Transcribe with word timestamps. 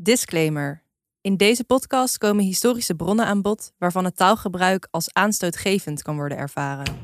Disclaimer. 0.00 0.82
In 1.20 1.36
deze 1.36 1.64
podcast 1.64 2.18
komen 2.18 2.44
historische 2.44 2.94
bronnen 2.94 3.26
aan 3.26 3.42
bod 3.42 3.72
waarvan 3.78 4.04
het 4.04 4.16
taalgebruik 4.16 4.88
als 4.90 5.12
aanstootgevend 5.12 6.02
kan 6.02 6.16
worden 6.16 6.38
ervaren. 6.38 6.98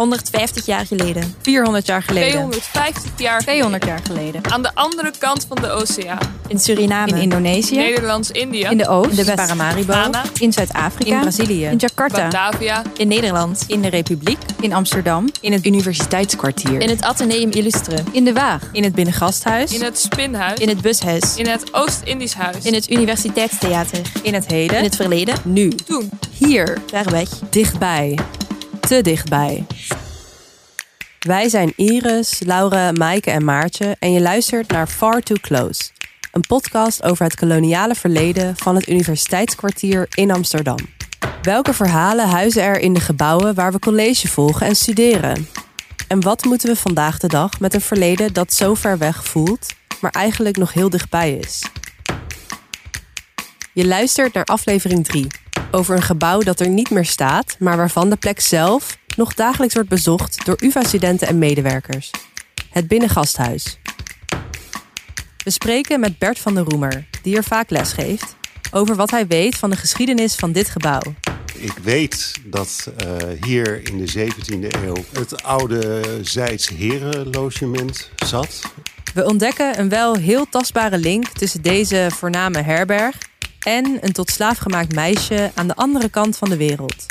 150 0.00 0.66
jaar 0.66 0.86
geleden. 0.86 1.34
400 1.42 1.86
jaar 1.86 2.02
geleden. 2.02 2.30
250 2.30 3.10
jaar 3.16 3.40
200 3.40 3.84
jaar 3.84 4.00
geleden. 4.06 4.50
aan 4.50 4.62
de 4.62 4.70
andere 4.74 5.12
kant 5.18 5.44
van 5.48 5.56
de 5.60 5.70
oceaan. 5.70 6.18
In 6.48 6.58
Suriname. 6.58 7.10
In 7.10 7.16
Indonesië. 7.16 7.76
Nederlands-Indië. 7.76 8.66
In 8.70 8.76
de 8.76 8.88
Oost. 8.88 9.18
In 9.18 9.24
de 9.24 9.34
Paramaribo. 9.34 9.92
Ghana. 9.92 10.22
In 10.38 10.52
Zuid-Afrika. 10.52 11.14
In 11.14 11.20
Brazilië. 11.20 11.64
In 11.64 11.76
Jakarta. 11.76 12.22
Batavia. 12.22 12.82
In 12.96 13.08
Nederland. 13.08 13.64
In 13.66 13.82
de 13.82 13.88
Republiek. 13.88 14.38
In 14.60 14.72
Amsterdam. 14.72 15.30
In 15.40 15.52
het 15.52 15.66
Universiteitskwartier. 15.66 16.80
In 16.80 16.88
het 16.88 17.02
Atheneum 17.02 17.50
Illustre. 17.50 17.96
In 18.12 18.24
de 18.24 18.32
Waag. 18.32 18.62
In 18.72 18.84
het 18.84 18.94
Binnengasthuis. 18.94 19.72
In 19.72 19.82
het 19.82 19.98
Spinhuis. 19.98 20.58
In 20.58 20.68
het 20.68 20.80
Bushuis. 20.80 21.36
In 21.36 21.46
het 21.46 21.74
Oost-Indisch 21.74 22.34
Huis. 22.34 22.64
In 22.64 22.74
het 22.74 22.90
Universiteitstheater. 22.90 24.00
In 24.22 24.34
het 24.34 24.46
heden. 24.46 24.76
In 24.76 24.84
het 24.84 24.96
verleden. 24.96 25.34
nu. 25.44 25.68
Toen. 25.68 26.10
Hier. 26.38 26.78
Ver 26.86 27.10
weg. 27.10 27.28
Dichtbij. 27.50 28.18
Te 28.90 29.02
dichtbij. 29.02 29.66
Wij 31.20 31.48
zijn 31.48 31.72
Iris, 31.76 32.40
Laura, 32.44 32.92
Maaike 32.92 33.30
en 33.30 33.44
Maartje 33.44 33.96
en 33.98 34.12
je 34.12 34.20
luistert 34.20 34.70
naar 34.70 34.86
Far 34.86 35.20
Too 35.20 35.36
Close. 35.40 35.90
Een 36.32 36.44
podcast 36.48 37.02
over 37.02 37.24
het 37.24 37.34
koloniale 37.34 37.94
verleden 37.94 38.56
van 38.56 38.74
het 38.74 38.88
Universiteitskwartier 38.88 40.06
in 40.14 40.30
Amsterdam. 40.30 40.76
Welke 41.42 41.74
verhalen 41.74 42.28
huizen 42.28 42.62
er 42.62 42.78
in 42.78 42.92
de 42.92 43.00
gebouwen 43.00 43.54
waar 43.54 43.72
we 43.72 43.78
college 43.78 44.28
volgen 44.28 44.66
en 44.66 44.76
studeren? 44.76 45.48
En 46.08 46.20
wat 46.20 46.44
moeten 46.44 46.68
we 46.68 46.76
vandaag 46.76 47.18
de 47.18 47.28
dag 47.28 47.60
met 47.60 47.74
een 47.74 47.80
verleden 47.80 48.32
dat 48.32 48.52
zo 48.52 48.74
ver 48.74 48.98
weg 48.98 49.24
voelt, 49.24 49.66
maar 50.00 50.10
eigenlijk 50.10 50.56
nog 50.56 50.72
heel 50.72 50.90
dichtbij 50.90 51.32
is? 51.32 51.62
Je 53.72 53.86
luistert 53.86 54.34
naar 54.34 54.44
aflevering 54.44 55.04
3 55.04 55.26
over 55.70 55.96
een 55.96 56.02
gebouw 56.02 56.40
dat 56.40 56.60
er 56.60 56.68
niet 56.68 56.90
meer 56.90 57.04
staat, 57.04 57.56
maar 57.58 57.76
waarvan 57.76 58.10
de 58.10 58.16
plek 58.16 58.40
zelf 58.40 58.98
nog 59.16 59.34
dagelijks 59.34 59.74
wordt 59.74 59.88
bezocht 59.88 60.44
door 60.44 60.56
UvA-studenten 60.62 61.28
en 61.28 61.38
medewerkers. 61.38 62.10
Het 62.70 62.88
Binnengasthuis. 62.88 63.78
We 65.44 65.50
spreken 65.50 66.00
met 66.00 66.18
Bert 66.18 66.38
van 66.38 66.54
der 66.54 66.64
Roemer, 66.64 67.06
die 67.22 67.36
er 67.36 67.44
vaak 67.44 67.70
les 67.70 67.92
geeft, 67.92 68.36
over 68.70 68.96
wat 68.96 69.10
hij 69.10 69.26
weet 69.26 69.56
van 69.56 69.70
de 69.70 69.76
geschiedenis 69.76 70.34
van 70.34 70.52
dit 70.52 70.68
gebouw. 70.68 71.02
Ik 71.54 71.78
weet 71.82 72.32
dat 72.44 72.92
eh, 72.96 73.16
hier 73.40 73.88
in 73.88 74.04
de 74.04 74.12
17e 74.12 74.82
eeuw 74.84 75.04
het 75.12 75.42
oude 75.42 76.02
Zijds 76.22 76.68
herenlogement 76.68 78.10
zat. 78.26 78.60
We 79.14 79.24
ontdekken 79.24 79.78
een 79.78 79.88
wel 79.88 80.14
heel 80.14 80.46
tastbare 80.50 80.98
link 80.98 81.28
tussen 81.28 81.62
deze 81.62 82.08
voorname 82.10 82.62
herberg 82.62 83.16
en 83.60 83.98
een 84.00 84.12
tot 84.12 84.30
slaaf 84.30 84.58
gemaakt 84.58 84.94
meisje 84.94 85.50
aan 85.54 85.66
de 85.66 85.74
andere 85.74 86.08
kant 86.08 86.36
van 86.36 86.48
de 86.48 86.56
wereld. 86.56 87.06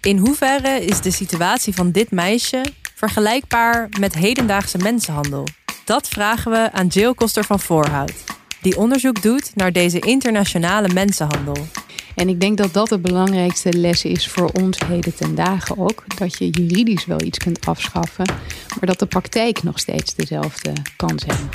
In 0.00 0.18
hoeverre 0.18 0.84
is 0.84 1.00
de 1.00 1.10
situatie 1.10 1.74
van 1.74 1.90
dit 1.90 2.10
meisje 2.10 2.64
vergelijkbaar 2.94 3.88
met 4.00 4.14
hedendaagse 4.14 4.78
mensenhandel? 4.78 5.44
Dat 5.84 6.08
vragen 6.08 6.50
we 6.50 6.72
aan 6.72 6.86
Jill 6.86 7.14
Koster 7.14 7.44
van 7.44 7.60
Voorhout, 7.60 8.24
die 8.60 8.78
onderzoek 8.78 9.22
doet 9.22 9.50
naar 9.54 9.72
deze 9.72 9.98
internationale 9.98 10.88
mensenhandel. 10.88 11.66
En 12.14 12.28
ik 12.28 12.40
denk 12.40 12.56
dat 12.58 12.72
dat 12.72 12.88
de 12.88 12.98
belangrijkste 12.98 13.72
les 13.72 14.04
is 14.04 14.28
voor 14.28 14.50
ons 14.50 14.78
heden 14.86 15.14
ten 15.14 15.34
dagen 15.34 15.78
ook. 15.78 16.04
Dat 16.16 16.38
je 16.38 16.50
juridisch 16.50 17.06
wel 17.06 17.22
iets 17.22 17.38
kunt 17.38 17.66
afschaffen, 17.66 18.26
maar 18.68 18.86
dat 18.86 18.98
de 18.98 19.06
praktijk 19.06 19.62
nog 19.62 19.78
steeds 19.78 20.14
dezelfde 20.14 20.72
kan 20.96 21.18
zijn. 21.18 21.48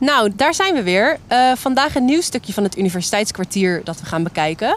Nou, 0.00 0.32
daar 0.36 0.54
zijn 0.54 0.74
we 0.74 0.82
weer. 0.82 1.18
Eh, 1.26 1.52
vandaag 1.56 1.94
een 1.94 2.04
nieuw 2.04 2.20
stukje 2.20 2.52
van 2.52 2.62
het 2.62 2.78
universiteitskwartier 2.78 3.80
dat 3.84 4.00
we 4.00 4.06
gaan 4.06 4.22
bekijken. 4.22 4.76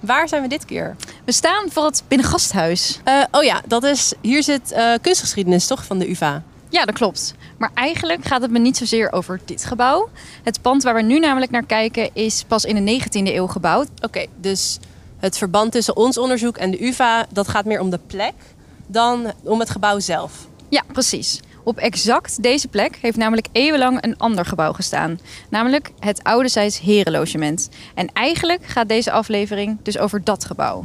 Waar 0.00 0.28
zijn 0.28 0.42
we 0.42 0.48
dit 0.48 0.64
keer? 0.64 0.96
We 1.24 1.32
staan 1.32 1.70
voor 1.70 1.84
het 1.84 2.02
Binnengasthuis. 2.08 3.00
Eh, 3.04 3.22
oh 3.30 3.42
ja, 3.42 3.60
dat 3.66 3.84
is, 3.84 4.12
hier 4.20 4.42
zit 4.42 4.72
eh, 4.72 4.92
kunstgeschiedenis 5.00 5.66
toch 5.66 5.84
van 5.84 5.98
de 5.98 6.10
UvA. 6.10 6.42
Ja, 6.68 6.84
dat 6.84 6.94
klopt. 6.94 7.34
Maar 7.58 7.70
eigenlijk 7.74 8.24
gaat 8.24 8.42
het 8.42 8.50
me 8.50 8.58
niet 8.58 8.76
zozeer 8.76 9.12
over 9.12 9.40
dit 9.44 9.64
gebouw. 9.64 10.08
Het 10.42 10.62
pand 10.62 10.82
waar 10.82 10.94
we 10.94 11.02
nu 11.02 11.18
namelijk 11.18 11.50
naar 11.50 11.66
kijken 11.66 12.10
is 12.12 12.44
pas 12.48 12.64
in 12.64 12.84
de 12.84 13.00
19e 13.00 13.34
eeuw 13.34 13.46
gebouwd. 13.46 13.88
Oké, 14.00 14.26
dus 14.36 14.78
het 15.18 15.38
verband 15.38 15.72
tussen 15.72 15.96
ons 15.96 16.18
onderzoek 16.18 16.56
en 16.56 16.70
de 16.70 16.86
UvA, 16.86 17.26
dat 17.30 17.48
gaat 17.48 17.64
meer 17.64 17.80
om 17.80 17.90
de 17.90 18.00
plek 18.06 18.34
dan 18.86 19.32
om 19.42 19.60
het 19.60 19.70
gebouw 19.70 19.98
zelf. 19.98 20.32
Ja, 20.68 20.82
precies. 20.92 21.40
Op 21.64 21.78
exact 21.78 22.42
deze 22.42 22.68
plek 22.68 22.98
heeft 23.00 23.16
namelijk 23.16 23.46
eeuwenlang 23.52 24.04
een 24.04 24.18
ander 24.18 24.44
gebouw 24.44 24.72
gestaan. 24.72 25.20
Namelijk 25.48 25.90
het 25.98 26.22
Oudezijds 26.22 26.80
Herenlogement. 26.80 27.68
En 27.94 28.08
eigenlijk 28.12 28.64
gaat 28.64 28.88
deze 28.88 29.12
aflevering 29.12 29.78
dus 29.82 29.98
over 29.98 30.24
dat 30.24 30.44
gebouw. 30.44 30.84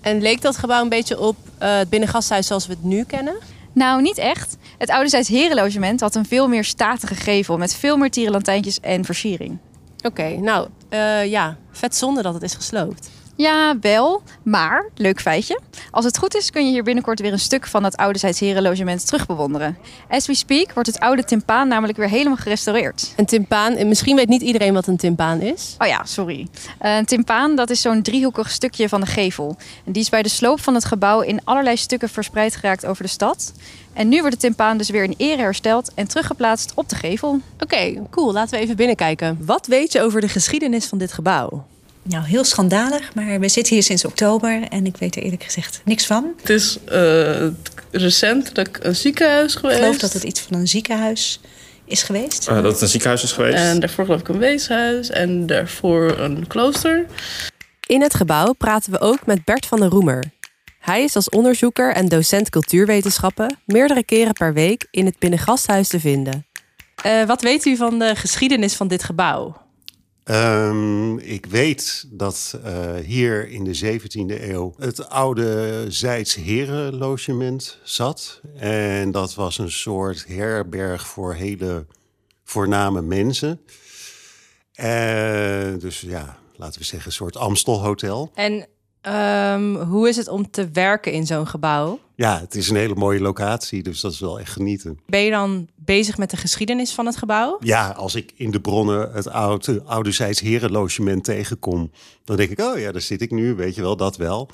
En 0.00 0.20
leek 0.20 0.40
dat 0.40 0.56
gebouw 0.56 0.82
een 0.82 0.88
beetje 0.88 1.20
op 1.20 1.36
eh, 1.58 1.76
het 1.76 1.88
binnengasthuis 1.88 2.46
zoals 2.46 2.66
we 2.66 2.72
het 2.72 2.84
nu 2.84 3.04
kennen? 3.04 3.36
Nou, 3.72 4.02
niet 4.02 4.18
echt. 4.18 4.56
Het 4.78 4.90
Oudezijds 4.90 5.28
Herenlogement 5.28 6.00
had 6.00 6.14
een 6.14 6.26
veel 6.26 6.48
meer 6.48 6.64
statige 6.64 7.14
gevel... 7.14 7.58
met 7.58 7.74
veel 7.74 7.96
meer 7.96 8.10
tierenlantijntjes 8.10 8.80
en 8.80 9.04
versiering. 9.04 9.58
Oké, 10.02 10.36
nou 10.36 10.68
eh, 10.88 11.26
ja, 11.26 11.56
vet 11.72 11.96
zonde 11.96 12.22
dat 12.22 12.34
het 12.34 12.42
is 12.42 12.54
gesloopt. 12.54 13.10
Ja, 13.38 13.78
wel. 13.80 14.22
Maar, 14.42 14.88
leuk 14.94 15.20
feitje. 15.20 15.60
Als 15.90 16.04
het 16.04 16.18
goed 16.18 16.34
is 16.34 16.50
kun 16.50 16.64
je 16.66 16.70
hier 16.70 16.82
binnenkort 16.82 17.20
weer 17.20 17.32
een 17.32 17.38
stuk 17.38 17.66
van 17.66 17.84
het 17.84 17.96
Oudezijds 17.96 18.40
Herenlogement 18.40 19.06
terugbewonderen. 19.06 19.78
As 20.08 20.26
we 20.26 20.34
speak 20.34 20.72
wordt 20.72 20.88
het 20.88 21.00
oude 21.00 21.24
timpaan 21.24 21.68
namelijk 21.68 21.98
weer 21.98 22.08
helemaal 22.08 22.36
gerestaureerd. 22.36 23.12
Een 23.16 23.26
timpaan, 23.26 23.74
en 23.74 23.88
misschien 23.88 24.16
weet 24.16 24.28
niet 24.28 24.42
iedereen 24.42 24.74
wat 24.74 24.86
een 24.86 24.96
timpaan 24.96 25.40
is. 25.40 25.74
Oh 25.78 25.86
ja, 25.86 26.04
sorry. 26.04 26.48
Een 26.78 27.04
timpaan 27.04 27.56
dat 27.56 27.70
is 27.70 27.80
zo'n 27.80 28.02
driehoekig 28.02 28.50
stukje 28.50 28.88
van 28.88 29.00
de 29.00 29.06
gevel. 29.06 29.56
En 29.84 29.92
die 29.92 30.02
is 30.02 30.08
bij 30.08 30.22
de 30.22 30.28
sloop 30.28 30.60
van 30.60 30.74
het 30.74 30.84
gebouw 30.84 31.20
in 31.20 31.40
allerlei 31.44 31.76
stukken 31.76 32.08
verspreid 32.08 32.56
geraakt 32.56 32.86
over 32.86 33.02
de 33.02 33.10
stad. 33.10 33.52
En 33.92 34.08
nu 34.08 34.20
wordt 34.20 34.34
de 34.34 34.40
timpaan 34.40 34.78
dus 34.78 34.90
weer 34.90 35.04
in 35.04 35.14
ere 35.16 35.42
hersteld 35.42 35.94
en 35.94 36.08
teruggeplaatst 36.08 36.72
op 36.74 36.88
de 36.88 36.96
gevel. 36.96 37.40
Oké, 37.60 38.02
cool. 38.10 38.32
Laten 38.32 38.58
we 38.58 38.64
even 38.64 38.76
binnenkijken. 38.76 39.38
Wat 39.40 39.66
weet 39.66 39.92
je 39.92 40.02
over 40.02 40.20
de 40.20 40.28
geschiedenis 40.28 40.86
van 40.86 40.98
dit 40.98 41.12
gebouw? 41.12 41.66
Nou, 42.08 42.24
heel 42.24 42.44
schandalig, 42.44 43.14
maar 43.14 43.40
we 43.40 43.48
zitten 43.48 43.74
hier 43.74 43.82
sinds 43.82 44.04
oktober 44.04 44.62
en 44.68 44.86
ik 44.86 44.96
weet 44.96 45.16
er 45.16 45.22
eerlijk 45.22 45.42
gezegd 45.42 45.80
niks 45.84 46.06
van. 46.06 46.32
Het 46.40 46.50
is 46.50 46.78
eh, 46.84 47.46
recentelijk 47.90 48.78
een 48.82 48.96
ziekenhuis 48.96 49.52
Ik 49.54 49.58
geweest. 49.58 49.78
geloof 49.78 49.98
dat 49.98 50.12
het 50.12 50.22
iets 50.22 50.40
van 50.40 50.56
een 50.58 50.68
ziekenhuis 50.68 51.40
is 51.84 52.02
geweest. 52.02 52.48
Eh, 52.48 52.54
dat 52.62 52.72
het 52.72 52.80
een 52.80 52.88
ziekenhuis 52.88 53.22
is 53.22 53.32
geweest. 53.32 53.56
En 53.56 53.80
daarvoor 53.80 54.04
geloof 54.04 54.20
ik 54.20 54.28
een 54.28 54.38
weeshuis 54.38 55.10
en 55.10 55.46
daarvoor 55.46 56.18
een 56.18 56.46
klooster. 56.46 57.06
In 57.86 58.02
het 58.02 58.14
gebouw 58.14 58.52
praten 58.52 58.92
we 58.92 59.00
ook 59.00 59.26
met 59.26 59.44
Bert 59.44 59.66
van 59.66 59.80
der 59.80 59.88
Roemer. 59.88 60.24
Hij 60.78 61.02
is 61.04 61.16
als 61.16 61.28
onderzoeker 61.28 61.94
en 61.94 62.08
docent 62.08 62.50
cultuurwetenschappen 62.50 63.58
meerdere 63.64 64.04
keren 64.04 64.32
per 64.32 64.52
week 64.52 64.86
in 64.90 65.04
het 65.06 65.18
Binnengasthuis 65.18 65.88
te 65.88 66.00
vinden. 66.00 66.46
Eh, 67.02 67.24
wat 67.24 67.42
weet 67.42 67.64
u 67.64 67.76
van 67.76 67.98
de 67.98 68.16
geschiedenis 68.16 68.74
van 68.74 68.88
dit 68.88 69.02
gebouw? 69.04 69.66
Ehm, 70.28 71.18
ik 71.18 71.46
weet 71.46 72.06
dat 72.10 72.58
eh, 72.64 72.94
hier 72.94 73.48
in 73.48 73.64
de 73.64 73.74
17e 73.74 74.42
eeuw 74.42 74.74
het 74.78 75.08
oude 75.08 75.84
Zijds 75.88 76.34
herenlogement 76.34 77.78
zat. 77.82 78.40
En 78.56 79.10
dat 79.10 79.34
was 79.34 79.58
een 79.58 79.70
soort 79.70 80.26
herberg 80.26 81.06
voor 81.06 81.34
hele 81.34 81.86
voorname 82.44 83.02
mensen. 83.02 83.60
Eh, 84.72 85.72
dus 85.78 86.00
ja, 86.00 86.38
laten 86.56 86.80
we 86.80 86.86
zeggen 86.86 87.08
een 87.08 87.16
soort 87.16 87.36
Amstelhotel. 87.36 88.30
En 88.34 88.66
ehm, 89.00 89.74
hoe 89.74 90.08
is 90.08 90.16
het 90.16 90.28
om 90.28 90.50
te 90.50 90.68
werken 90.72 91.12
in 91.12 91.26
zo'n 91.26 91.46
gebouw? 91.46 92.00
Ja, 92.14 92.40
het 92.40 92.54
is 92.54 92.68
een 92.68 92.76
hele 92.76 92.94
mooie 92.94 93.20
locatie, 93.20 93.82
dus 93.82 94.00
dat 94.00 94.12
is 94.12 94.20
wel 94.20 94.40
echt 94.40 94.52
genieten. 94.52 95.00
Ben 95.06 95.20
je 95.20 95.30
dan 95.30 95.68
bezig 95.74 96.18
met 96.18 96.30
de 96.30 96.36
geschiedenis 96.36 96.92
van 96.92 97.06
het 97.06 97.16
gebouw? 97.16 97.56
Ja, 97.60 97.90
als 97.90 98.14
ik 98.14 98.32
in 98.36 98.50
de 98.50 98.60
bronnen 98.60 99.12
het 99.12 99.28
oude, 99.28 99.82
ouderzijds 99.84 100.40
herenlogement 100.40 101.24
tegenkom, 101.24 101.90
dan 102.24 102.36
denk 102.36 102.50
ik, 102.50 102.60
oh 102.60 102.78
ja, 102.78 102.92
daar 102.92 103.00
zit 103.00 103.20
ik 103.20 103.30
nu, 103.30 103.54
weet 103.54 103.74
je 103.74 103.80
wel, 103.80 103.96
dat 103.96 104.16
wel. 104.16 104.48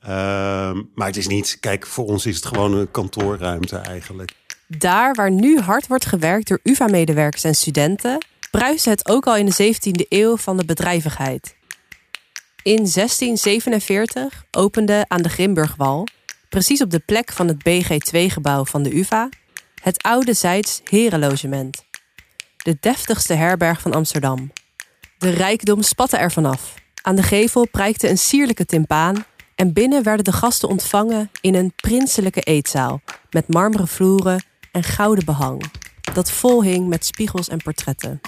Ehm, 0.00 0.82
maar 0.94 1.06
het 1.06 1.16
is 1.16 1.26
niet, 1.26 1.56
kijk, 1.60 1.86
voor 1.86 2.06
ons 2.06 2.26
is 2.26 2.36
het 2.36 2.46
gewoon 2.46 2.72
een 2.72 2.90
kantoorruimte 2.90 3.76
eigenlijk. 3.76 4.32
Daar 4.66 5.14
waar 5.14 5.30
nu 5.30 5.60
hard 5.60 5.86
wordt 5.86 6.06
gewerkt 6.06 6.48
door 6.48 6.60
UvA-medewerkers 6.62 7.44
en 7.44 7.54
studenten, 7.54 8.24
bruiste 8.50 8.90
het 8.90 9.08
ook 9.08 9.26
al 9.26 9.36
in 9.36 9.46
de 9.46 9.74
17e 9.74 10.06
eeuw 10.08 10.36
van 10.36 10.56
de 10.56 10.64
bedrijvigheid. 10.64 11.55
In 12.66 12.76
1647 12.76 14.44
opende 14.50 15.04
aan 15.08 15.22
de 15.22 15.28
Grimburgwal, 15.28 16.06
precies 16.48 16.82
op 16.82 16.90
de 16.90 16.98
plek 16.98 17.32
van 17.32 17.48
het 17.48 17.56
BG2-gebouw 17.58 18.64
van 18.64 18.82
de 18.82 18.96
UvA, 18.96 19.28
het 19.82 20.02
oude 20.02 20.32
Zijds 20.32 20.80
Herenlogement. 20.84 21.84
De 22.56 22.76
deftigste 22.80 23.34
herberg 23.34 23.80
van 23.80 23.92
Amsterdam. 23.92 24.52
De 25.18 25.30
rijkdom 25.30 25.82
spatte 25.82 26.16
er 26.16 26.32
vanaf. 26.32 26.74
Aan 27.02 27.16
de 27.16 27.22
gevel 27.22 27.68
prijkte 27.68 28.08
een 28.08 28.18
sierlijke 28.18 28.64
timpaan 28.64 29.24
en 29.54 29.72
binnen 29.72 30.02
werden 30.02 30.24
de 30.24 30.32
gasten 30.32 30.68
ontvangen 30.68 31.30
in 31.40 31.54
een 31.54 31.72
prinselijke 31.76 32.40
eetzaal 32.40 33.00
met 33.30 33.48
marmeren 33.48 33.88
vloeren 33.88 34.44
en 34.72 34.82
gouden 34.82 35.24
behang. 35.24 35.62
dat 36.14 36.30
vol 36.30 36.62
hing 36.62 36.88
met 36.88 37.06
spiegels 37.06 37.48
en 37.48 37.62
portretten. 37.62 38.20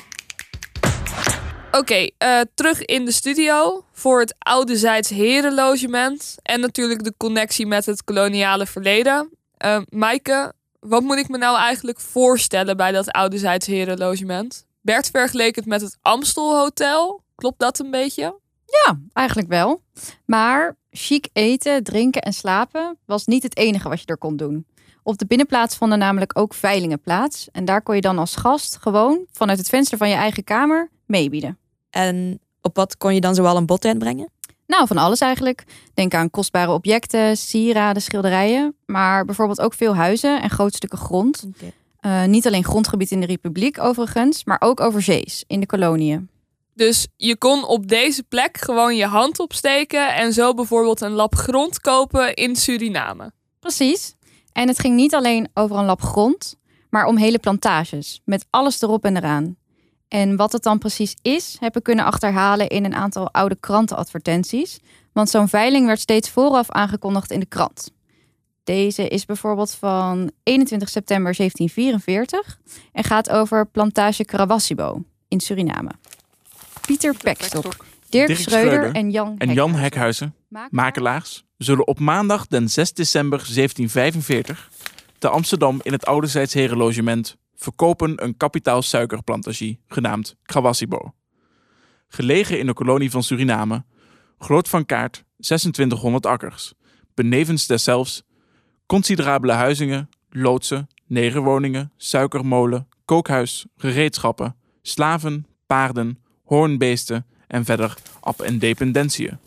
Oké, 1.73 2.09
eh, 2.19 2.41
terug 2.55 2.85
in 2.85 3.05
de 3.05 3.13
studio 3.13 3.85
voor 3.93 4.21
het 4.21 4.35
Oude 4.39 4.77
Zijds 4.77 5.09
Herenlogement. 5.09 6.35
En 6.43 6.61
natuurlijk 6.61 7.05
de 7.05 7.15
connectie 7.17 7.67
met 7.67 7.87
het 7.87 8.05
koloniale 8.05 8.67
verleden. 8.67 9.31
Uh, 9.65 9.81
Maaike, 9.89 10.53
wat 10.81 11.03
moet 11.03 11.17
ik 11.17 11.29
me 11.29 11.39
nou 11.39 11.59
eigenlijk 11.59 12.01
voorstellen 12.01 12.77
bij 12.77 12.93
dat 12.93 13.11
Oude 13.11 13.39
Zijds 13.39 13.67
Herenlogement? 13.67 14.67
Bert 14.81 15.11
vergeleek 15.11 15.57
het 15.57 15.67
met 15.67 15.81
het 15.81 15.99
Amstel 16.03 16.59
Hotel. 16.59 17.23
Klopt 17.35 17.59
dat 17.59 17.79
een 17.79 17.91
beetje? 17.91 18.39
Ja, 18.67 19.01
eigenlijk 19.13 19.49
wel. 19.49 19.83
Maar 20.25 20.77
chic 20.91 21.29
eten, 21.33 21.85
drinken 21.85 22.23
en 22.23 22.33
slapen 22.33 22.99
was 23.07 23.27
niet 23.27 23.43
het 23.43 23.57
enige 23.57 23.89
wat 23.89 24.01
je 24.01 24.07
er 24.07 24.19
kon 24.19 24.37
doen. 24.37 24.67
Op 25.03 25.19
de 25.19 25.27
binnenplaats 25.27 25.77
vonden 25.77 25.99
namelijk 25.99 26.39
ook 26.39 26.55
veilingen 26.55 27.01
plaats. 27.01 27.49
En 27.53 27.65
daar 27.65 27.83
kon 27.83 27.95
je 27.95 28.01
dan 28.01 28.19
als 28.19 28.37
gast 28.37 28.77
gewoon 28.77 29.27
vanuit 29.33 29.59
het 29.59 29.69
venster 29.69 29.99
van 29.99 30.09
je 30.09 30.15
eigen 30.15 30.45
kamer 30.45 30.91
meebieden. 31.09 31.59
En 31.91 32.41
op 32.63 32.77
wat 32.77 32.97
kon 32.97 33.15
je 33.15 33.21
dan 33.21 33.35
zoal 33.35 33.57
een 33.57 33.67
bod 33.67 33.85
uitbrengen? 33.85 34.31
Nou, 34.67 34.87
van 34.87 34.97
alles 34.97 35.21
eigenlijk. 35.21 35.65
Denk 35.95 36.15
aan 36.15 36.31
kostbare 36.31 36.73
objecten, 36.73 37.37
sieraden, 37.37 38.03
schilderijen. 38.03 38.75
Maar 38.87 39.25
bijvoorbeeld 39.25 39.61
ook 39.61 39.75
veel 39.75 39.97
huizen 39.97 40.43
en 40.43 40.51
grote 40.51 40.77
stukken 40.77 40.99
grond. 40.99 41.47
Okay. 41.49 41.73
Uh, 42.01 42.25
niet 42.25 42.47
alleen 42.47 42.65
grondgebied 42.65 43.11
in 43.11 43.21
de 43.21 43.27
Republiek 43.27 43.81
overigens, 43.81 44.45
maar 44.45 44.61
ook 44.61 44.81
overzees 44.81 45.45
in 45.47 45.61
de 45.61 45.67
koloniën. 45.67 46.29
Dus 46.75 47.07
je 47.17 47.37
kon 47.37 47.65
op 47.65 47.89
deze 47.89 48.23
plek 48.23 48.59
gewoon 48.61 48.97
je 48.97 49.07
hand 49.07 49.39
opsteken 49.39 50.15
en 50.15 50.33
zo 50.33 50.55
bijvoorbeeld 50.55 51.01
een 51.01 51.13
lap 51.13 51.35
grond 51.35 51.81
kopen 51.81 52.35
in 52.35 52.57
Suriname. 52.57 53.33
Precies. 53.61 54.15
En 54.53 54.69
het 54.69 54.79
ging 54.79 54.95
niet 54.97 55.15
alleen 55.15 55.49
over 55.55 55.77
een 55.77 55.85
lap 55.85 56.03
grond, 56.03 56.57
maar 56.91 57.07
om 57.07 57.17
hele 57.17 57.39
plantages 57.39 58.21
met 58.25 58.47
alles 58.51 58.83
erop 58.83 59.05
en 59.05 59.17
eraan. 59.17 59.57
En 60.09 60.37
wat 60.37 60.53
het 60.53 60.63
dan 60.63 60.79
precies 60.79 61.17
is, 61.23 61.57
heb 61.61 61.77
ik 61.77 61.83
kunnen 61.83 62.05
achterhalen 62.05 62.69
in 62.69 62.85
een 62.85 62.95
aantal 62.95 63.33
oude 63.33 63.57
krantenadvertenties. 63.61 64.81
Want 65.13 65.31
zo'n 65.31 65.49
veiling 65.49 65.87
werd 65.87 66.01
steeds 66.01 66.31
vooraf 66.31 66.71
aangekondigd 66.71 67.31
in 67.31 67.41
de 67.41 67.47
krant. 67.47 67.91
Deze 68.65 69.09
is 69.09 69.25
bijvoorbeeld 69.25 69.75
van 69.75 70.31
21 70.43 70.89
september 70.89 71.37
1744 71.37 72.59
en 72.93 73.05
gaat 73.05 73.31
over 73.31 73.67
plantage 73.67 74.25
Karawassibo 74.25 75.03
in 75.29 75.41
Suriname. 75.41 75.91
Pieter 76.81 77.15
Pekstok, 77.23 77.63
Dirk, 78.09 78.27
Dirk 78.27 78.39
Schreuder 78.39 78.73
Schreuder 78.73 78.95
en 78.95 79.11
Jan 79.11 79.35
en 79.39 79.53
Jan 79.53 79.75
Hekhuizen, 79.75 80.35
makelaars, 80.71 81.45
zullen 81.57 81.87
op 81.87 81.99
maandag 81.99 82.47
den 82.47 82.69
6 82.69 82.93
december 82.93 83.39
1745 83.39 84.71
te 85.19 85.29
Amsterdam 85.29 85.81
in 85.83 85.93
het 85.93 86.07
Oude 86.07 86.27
Zijds 86.27 86.55
Herenlogement 86.55 87.37
verkopen 87.63 88.25
een 88.25 88.37
kapitaal 88.37 88.83
suikerplantagie 88.83 89.81
genaamd 89.87 90.37
Krawassibo. 90.43 91.15
Gelegen 92.09 92.59
in 92.59 92.67
de 92.67 92.73
kolonie 92.73 93.11
van 93.11 93.23
Suriname, 93.23 93.85
groot 94.39 94.69
van 94.69 94.87
kaart 94.87 95.25
2600 95.37 96.27
akkers, 96.27 96.73
benevens 97.15 97.67
deszelfs 97.67 98.23
considerabele 98.87 99.53
huizingen, 99.53 100.09
loodsen, 100.31 100.87
negerwoningen, 101.07 101.93
suikermolen, 101.97 102.89
kookhuis, 103.05 103.67
gereedschappen, 103.77 104.57
slaven, 104.83 105.47
paarden, 105.67 106.19
hoornbeesten 106.45 107.27
en 107.47 107.65
verder 107.65 107.95
ab- 108.21 108.41
en 108.41 108.59
dependentiën. 108.59 109.39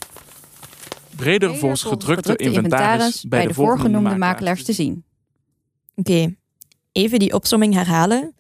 Breder 1.16 1.56
volgens 1.56 1.84
gedrukte 1.84 2.36
inventaris 2.36 3.26
bij 3.28 3.48
de 3.48 3.54
voorgenoemde 3.54 4.10
makelaars 4.18 4.64
te 4.64 4.74
zien. 4.74 5.04
Oké, 5.96 6.36
even 6.92 7.20
die 7.20 7.34
opsomming 7.34 7.74
herhalen. 7.74 8.36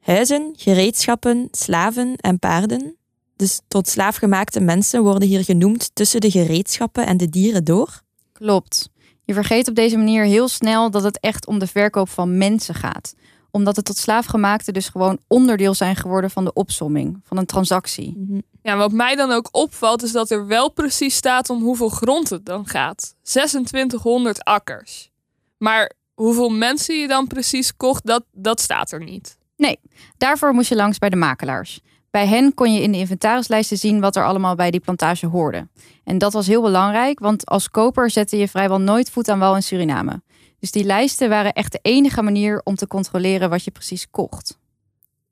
Huizen, 0.00 0.52
gereedschappen, 0.56 1.48
slaven 1.50 2.16
en 2.16 2.38
paarden. 2.38 2.96
Dus 3.36 3.60
tot 3.68 3.88
slaafgemaakte 3.88 4.60
mensen 4.60 5.02
worden 5.02 5.28
hier 5.28 5.44
genoemd 5.44 5.90
tussen 5.94 6.20
de 6.20 6.30
gereedschappen 6.30 7.06
en 7.06 7.16
de 7.16 7.28
dieren 7.28 7.64
door. 7.64 8.02
Klopt. 8.32 8.90
Je 9.24 9.34
vergeet 9.34 9.68
op 9.68 9.74
deze 9.74 9.96
manier 9.96 10.24
heel 10.24 10.48
snel 10.48 10.90
dat 10.90 11.02
het 11.02 11.20
echt 11.20 11.46
om 11.46 11.58
de 11.58 11.66
verkoop 11.66 12.08
van 12.08 12.38
mensen 12.38 12.74
gaat. 12.74 13.14
Omdat 13.50 13.76
het 13.76 13.84
tot 13.84 13.96
slaafgemaakte 13.96 14.72
dus 14.72 14.88
gewoon 14.88 15.18
onderdeel 15.26 15.74
zijn 15.74 15.96
geworden 15.96 16.30
van 16.30 16.44
de 16.44 16.52
opsomming, 16.52 17.20
van 17.24 17.36
een 17.36 17.46
transactie. 17.46 18.42
Ja, 18.62 18.76
wat 18.76 18.92
mij 18.92 19.14
dan 19.16 19.30
ook 19.30 19.48
opvalt 19.50 20.02
is 20.02 20.12
dat 20.12 20.30
er 20.30 20.46
wel 20.46 20.70
precies 20.70 21.14
staat 21.14 21.50
om 21.50 21.62
hoeveel 21.62 21.88
grond 21.88 22.30
het 22.30 22.46
dan 22.46 22.66
gaat. 22.66 23.14
2600 23.22 24.44
akkers. 24.44 25.10
Maar 25.56 25.92
hoeveel 26.22 26.48
mensen 26.50 27.00
je 27.00 27.08
dan 27.08 27.26
precies 27.26 27.76
kocht, 27.76 28.06
dat, 28.06 28.24
dat 28.32 28.60
staat 28.60 28.92
er 28.92 29.04
niet. 29.04 29.38
Nee, 29.56 29.78
daarvoor 30.16 30.52
moest 30.52 30.68
je 30.68 30.74
langs 30.74 30.98
bij 30.98 31.08
de 31.08 31.16
makelaars. 31.16 31.80
Bij 32.10 32.26
hen 32.26 32.54
kon 32.54 32.72
je 32.72 32.82
in 32.82 32.92
de 32.92 32.98
inventarislijsten 32.98 33.76
zien 33.76 34.00
wat 34.00 34.16
er 34.16 34.24
allemaal 34.24 34.54
bij 34.54 34.70
die 34.70 34.80
plantage 34.80 35.26
hoorde. 35.26 35.68
En 36.04 36.18
dat 36.18 36.32
was 36.32 36.46
heel 36.46 36.62
belangrijk, 36.62 37.18
want 37.18 37.46
als 37.46 37.70
koper 37.70 38.10
zette 38.10 38.36
je 38.36 38.48
vrijwel 38.48 38.80
nooit 38.80 39.10
voet 39.10 39.28
aan 39.28 39.38
wal 39.38 39.54
in 39.54 39.62
Suriname. 39.62 40.22
Dus 40.58 40.70
die 40.70 40.84
lijsten 40.84 41.28
waren 41.28 41.52
echt 41.52 41.72
de 41.72 41.78
enige 41.82 42.22
manier 42.22 42.60
om 42.64 42.74
te 42.74 42.86
controleren 42.86 43.50
wat 43.50 43.64
je 43.64 43.70
precies 43.70 44.10
kocht. 44.10 44.58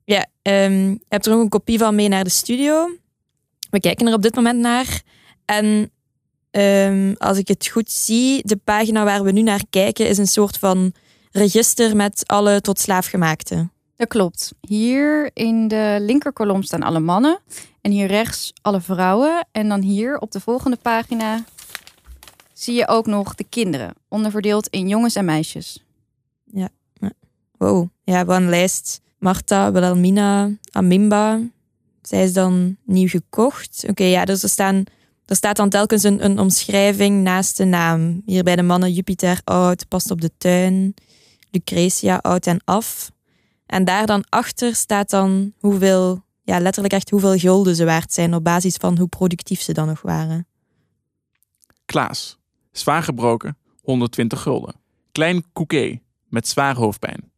Ja, 0.05 0.25
um, 0.41 0.89
je 0.89 1.05
hebt 1.07 1.25
er 1.25 1.33
ook 1.33 1.41
een 1.41 1.49
kopie 1.49 1.77
van 1.77 1.95
mee 1.95 2.07
naar 2.07 2.23
de 2.23 2.29
studio. 2.29 2.89
We 3.69 3.79
kijken 3.79 4.07
er 4.07 4.13
op 4.13 4.21
dit 4.21 4.35
moment 4.35 4.59
naar. 4.59 5.01
En 5.45 5.91
um, 6.51 7.15
als 7.17 7.37
ik 7.37 7.47
het 7.47 7.67
goed 7.67 7.91
zie, 7.91 8.41
de 8.45 8.57
pagina 8.57 9.03
waar 9.03 9.23
we 9.23 9.31
nu 9.31 9.41
naar 9.41 9.63
kijken 9.69 10.07
is 10.07 10.17
een 10.17 10.27
soort 10.27 10.57
van 10.57 10.93
register 11.31 11.95
met 11.95 12.23
alle 12.25 12.61
tot 12.61 12.79
slaafgemaakte. 12.79 13.69
Dat 13.95 14.07
klopt. 14.07 14.53
Hier 14.61 15.31
in 15.33 15.67
de 15.67 15.97
linkerkolom 16.01 16.63
staan 16.63 16.83
alle 16.83 16.99
mannen. 16.99 17.39
En 17.81 17.91
hier 17.91 18.07
rechts 18.07 18.53
alle 18.61 18.81
vrouwen. 18.81 19.47
En 19.51 19.69
dan 19.69 19.81
hier 19.81 20.17
op 20.17 20.31
de 20.31 20.39
volgende 20.39 20.77
pagina 20.81 21.43
zie 22.53 22.75
je 22.75 22.87
ook 22.87 23.05
nog 23.05 23.35
de 23.35 23.45
kinderen. 23.49 23.93
Onderverdeeld 24.07 24.67
in 24.67 24.87
jongens 24.87 25.15
en 25.15 25.25
meisjes. 25.25 25.83
Ja. 26.45 26.69
Wow. 27.57 27.87
Ja, 28.03 28.25
wat 28.25 28.37
een 28.37 28.49
lijst. 28.49 29.01
Marta, 29.17 29.71
Wilhelmina, 29.71 30.51
Amimba. 30.71 31.39
Zij 32.01 32.23
is 32.23 32.33
dan 32.33 32.77
nieuw 32.85 33.07
gekocht. 33.07 33.79
Oké, 33.81 33.91
okay, 33.91 34.09
ja, 34.09 34.25
dus 34.25 34.43
er, 34.43 34.49
staan, 34.49 34.83
er 35.29 35.35
staat 35.35 35.55
dan 35.55 35.69
telkens 35.69 36.03
een, 36.03 36.25
een 36.25 36.39
omschrijving 36.39 37.23
naast 37.23 37.57
de 37.57 37.65
naam. 37.65 38.21
Hier 38.25 38.43
bij 38.43 38.55
de 38.55 38.61
mannen 38.61 38.93
Jupiter 38.93 39.41
oud, 39.43 39.87
past 39.87 40.11
op 40.11 40.21
de 40.21 40.31
tuin. 40.37 40.93
Lucretia 41.51 42.17
oud 42.17 42.45
en 42.47 42.61
af. 42.65 43.11
En 43.65 43.85
daar 43.85 44.05
dan 44.05 44.23
achter 44.29 44.75
staat 44.75 45.09
dan 45.09 45.53
hoeveel, 45.59 46.23
ja, 46.43 46.59
letterlijk 46.59 46.93
echt 46.93 47.09
hoeveel 47.09 47.37
gulden 47.37 47.75
ze 47.75 47.85
waard 47.85 48.13
zijn 48.13 48.33
op 48.33 48.43
basis 48.43 48.75
van 48.75 48.97
hoe 48.97 49.07
productief 49.07 49.61
ze 49.61 49.73
dan 49.73 49.87
nog 49.87 50.01
waren. 50.01 50.47
Klaas, 51.85 52.37
zwaar 52.71 53.03
gebroken, 53.03 53.57
120 53.81 54.41
gulden. 54.41 54.75
Klein 55.11 55.43
Couquet, 55.53 55.99
met 56.27 56.47
zware 56.47 56.79
hoofdpijn, 56.79 57.31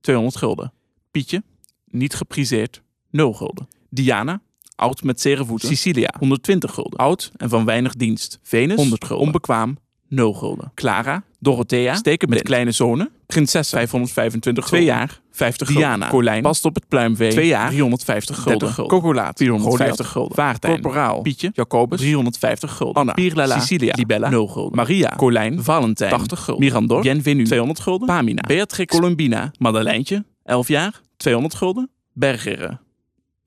200 0.00 0.36
gulden. 0.36 0.72
Pietje, 1.10 1.42
niet 1.84 2.14
gepriseerd, 2.14 2.82
0 3.10 3.32
gulden. 3.32 3.68
Diana, 3.90 4.40
oud 4.76 5.02
met 5.02 5.20
zere 5.20 5.44
voeten. 5.44 5.68
Sicilia, 5.68 6.14
120 6.18 6.74
gulden. 6.74 6.98
Oud 6.98 7.32
en 7.36 7.48
van 7.48 7.64
weinig 7.64 7.94
dienst. 7.94 8.38
Venus, 8.42 8.76
100 8.76 9.04
gulden. 9.04 9.26
Onbekwaam, 9.26 9.76
0 10.08 10.32
gulden. 10.32 10.72
Clara, 10.74 11.22
Dorothea, 11.38 11.94
steken 11.94 12.28
met 12.28 12.42
kleine 12.42 12.72
zonen. 12.72 13.10
Prinses, 13.26 13.68
525 13.68 14.66
2 14.66 14.84
jaar, 14.84 15.20
50 15.30 15.66
gulden. 15.66 15.84
Diana, 15.84 16.08
Colijn, 16.08 16.42
past 16.42 16.64
op 16.64 16.74
het 16.74 16.88
pluimvee. 16.88 17.30
2 17.30 17.46
jaar, 17.46 17.68
350 17.68 18.42
gulden. 18.42 18.74
Cocolaat, 18.74 19.38
450 19.38 20.08
gulden. 20.08 20.34
Vaartijn, 20.34 20.80
Corporaal, 20.80 21.20
Pietje, 21.20 21.50
Jacobus, 21.54 21.98
350 21.98 22.76
gulden. 22.76 22.94
Anna, 22.94 23.12
Pierlala, 23.12 23.58
Sicilia, 23.60 23.94
Libella, 23.96 24.28
0 24.28 24.46
gulden. 24.46 24.76
Maria, 24.76 25.14
Colijn, 25.16 25.62
Valentijn, 25.62 26.10
80 26.10 26.40
gulden. 26.40 26.64
Mirandor, 26.64 27.00
Bienvenu, 27.00 27.44
200 27.44 27.80
gulden. 27.80 28.06
Pamina, 28.06 28.42
Beatrix, 28.46 28.94
Colombina, 28.96 29.52
Madeleintje, 29.58 30.24
11 30.44 30.68
jaar, 30.68 31.00
200 31.16 31.54
gulden. 31.54 31.90
Bergeren, 32.12 32.80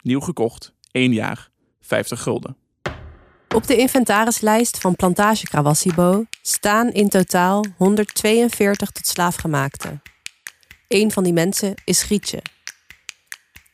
nieuw 0.02 0.20
gekocht, 0.20 0.74
1 0.96 1.14
jaar, 1.14 1.50
50 1.82 2.22
gulden. 2.22 2.58
Op 3.56 3.68
de 3.68 3.76
inventarislijst 3.76 4.78
van 4.78 4.96
Plantage 4.96 5.46
Krawassibo 5.46 6.26
staan 6.42 6.92
in 6.92 7.10
totaal 7.10 7.66
142 7.78 8.90
tot 8.90 9.08
slaafgemaakte. 9.08 10.00
Eén 10.88 11.12
van 11.12 11.24
die 11.24 11.34
mensen 11.34 11.74
is 11.86 12.04
Grietje. 12.04 12.42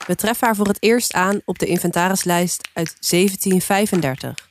We 0.07 0.15
treffen 0.15 0.47
haar 0.47 0.55
voor 0.55 0.67
het 0.67 0.77
eerst 0.79 1.13
aan 1.13 1.41
op 1.45 1.59
de 1.59 1.65
inventarislijst 1.65 2.69
uit 2.73 2.95
1735. 3.09 4.49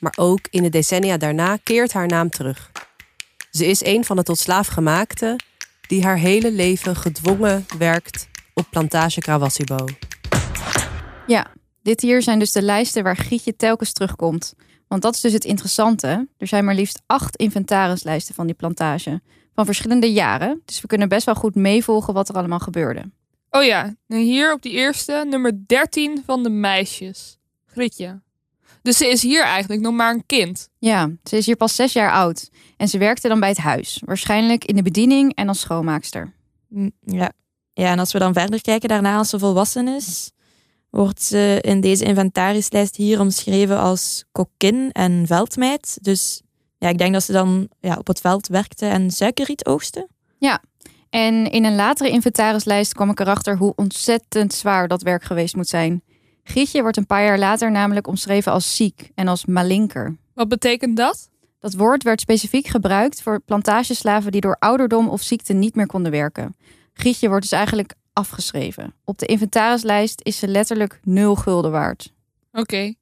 Maar 0.00 0.14
ook 0.16 0.40
in 0.50 0.62
de 0.62 0.68
decennia 0.68 1.16
daarna 1.16 1.56
keert 1.62 1.92
haar 1.92 2.08
naam 2.08 2.30
terug. 2.30 2.70
Ze 3.50 3.66
is 3.66 3.84
een 3.84 4.04
van 4.04 4.16
de 4.16 4.22
tot 4.22 4.38
slaafgemaakte 4.38 5.38
die 5.86 6.04
haar 6.04 6.18
hele 6.18 6.52
leven 6.52 6.96
gedwongen 6.96 7.66
werkt 7.78 8.28
op 8.54 8.66
Plantage 8.70 9.20
Krawassibo. 9.20 9.84
Ja, 11.26 11.50
dit 11.82 12.00
hier 12.00 12.22
zijn 12.22 12.38
dus 12.38 12.52
de 12.52 12.62
lijsten 12.62 13.02
waar 13.02 13.16
Gietje 13.16 13.56
telkens 13.56 13.92
terugkomt. 13.92 14.54
Want 14.88 15.02
dat 15.02 15.14
is 15.14 15.20
dus 15.20 15.32
het 15.32 15.44
interessante. 15.44 16.28
Er 16.38 16.46
zijn 16.46 16.64
maar 16.64 16.74
liefst 16.74 17.02
acht 17.06 17.36
inventarislijsten 17.36 18.34
van 18.34 18.46
die 18.46 18.54
plantage. 18.54 19.20
Van 19.54 19.64
verschillende 19.64 20.12
jaren. 20.12 20.62
Dus 20.64 20.80
we 20.80 20.86
kunnen 20.86 21.08
best 21.08 21.26
wel 21.26 21.34
goed 21.34 21.54
meevolgen 21.54 22.14
wat 22.14 22.28
er 22.28 22.34
allemaal 22.34 22.58
gebeurde. 22.58 23.02
Oh 23.50 23.64
ja, 23.64 23.94
hier 24.06 24.52
op 24.52 24.62
die 24.62 24.72
eerste, 24.72 25.26
nummer 25.28 25.52
13 25.66 26.22
van 26.26 26.42
de 26.42 26.48
meisjes. 26.50 27.38
Grietje. 27.66 28.20
Dus 28.82 28.96
ze 28.96 29.06
is 29.08 29.22
hier 29.22 29.42
eigenlijk 29.42 29.82
nog 29.82 29.94
maar 29.94 30.14
een 30.14 30.26
kind. 30.26 30.68
Ja, 30.78 31.10
ze 31.24 31.36
is 31.36 31.46
hier 31.46 31.56
pas 31.56 31.74
zes 31.74 31.92
jaar 31.92 32.12
oud. 32.12 32.50
En 32.76 32.88
ze 32.88 32.98
werkte 32.98 33.28
dan 33.28 33.40
bij 33.40 33.48
het 33.48 33.58
huis. 33.58 34.02
Waarschijnlijk 34.04 34.64
in 34.64 34.76
de 34.76 34.82
bediening 34.82 35.34
en 35.34 35.48
als 35.48 35.60
schoonmaakster. 35.60 36.34
Mm, 36.68 36.92
Ja. 37.04 37.32
ja, 37.72 37.90
en 37.92 37.98
als 37.98 38.12
we 38.12 38.18
dan 38.18 38.32
verder 38.32 38.60
kijken 38.60 38.88
daarna, 38.88 39.16
als 39.16 39.28
ze 39.28 39.38
volwassen 39.38 39.88
is, 39.88 40.30
wordt 40.90 41.22
ze 41.22 41.58
in 41.60 41.80
deze 41.80 42.04
inventarislijst 42.04 42.96
hier 42.96 43.20
omschreven 43.20 43.78
als 43.78 44.24
kokkin 44.32 44.90
en 44.92 45.26
veldmeid. 45.26 45.98
Dus 46.02 46.42
ja, 46.78 46.88
ik 46.88 46.98
denk 46.98 47.12
dat 47.12 47.22
ze 47.22 47.32
dan 47.32 47.68
ja, 47.80 47.96
op 47.96 48.06
het 48.06 48.20
veld 48.20 48.48
werkte 48.48 48.86
en 48.86 49.10
suikerriet 49.10 49.66
oogste. 49.66 50.08
Ja, 50.38 50.62
en 51.10 51.50
in 51.50 51.64
een 51.64 51.74
latere 51.74 52.10
inventarislijst 52.10 52.94
kwam 52.94 53.10
ik 53.10 53.20
erachter 53.20 53.56
hoe 53.56 53.72
ontzettend 53.76 54.54
zwaar 54.54 54.88
dat 54.88 55.02
werk 55.02 55.22
geweest 55.22 55.56
moet 55.56 55.68
zijn. 55.68 56.02
Grietje 56.42 56.82
wordt 56.82 56.96
een 56.96 57.06
paar 57.06 57.24
jaar 57.24 57.38
later 57.38 57.70
namelijk 57.70 58.06
omschreven 58.06 58.52
als 58.52 58.76
ziek 58.76 59.10
en 59.14 59.28
als 59.28 59.46
malinker. 59.46 60.16
Wat 60.34 60.48
betekent 60.48 60.96
dat? 60.96 61.28
Dat 61.58 61.74
woord 61.74 62.02
werd 62.02 62.20
specifiek 62.20 62.66
gebruikt 62.66 63.22
voor 63.22 63.40
plantageslaven 63.40 64.32
die 64.32 64.40
door 64.40 64.56
ouderdom 64.58 65.08
of 65.08 65.22
ziekte 65.22 65.52
niet 65.52 65.74
meer 65.74 65.86
konden 65.86 66.12
werken. 66.12 66.56
Grietje 66.92 67.28
wordt 67.28 67.42
dus 67.42 67.58
eigenlijk 67.58 67.94
afgeschreven. 68.20 68.94
Op 69.04 69.18
de 69.18 69.26
inventarislijst 69.26 70.20
is 70.22 70.38
ze 70.38 70.48
letterlijk 70.48 71.00
nul 71.04 71.34
gulden 71.34 71.70
waard. 71.70 72.12
Oké. 72.52 72.94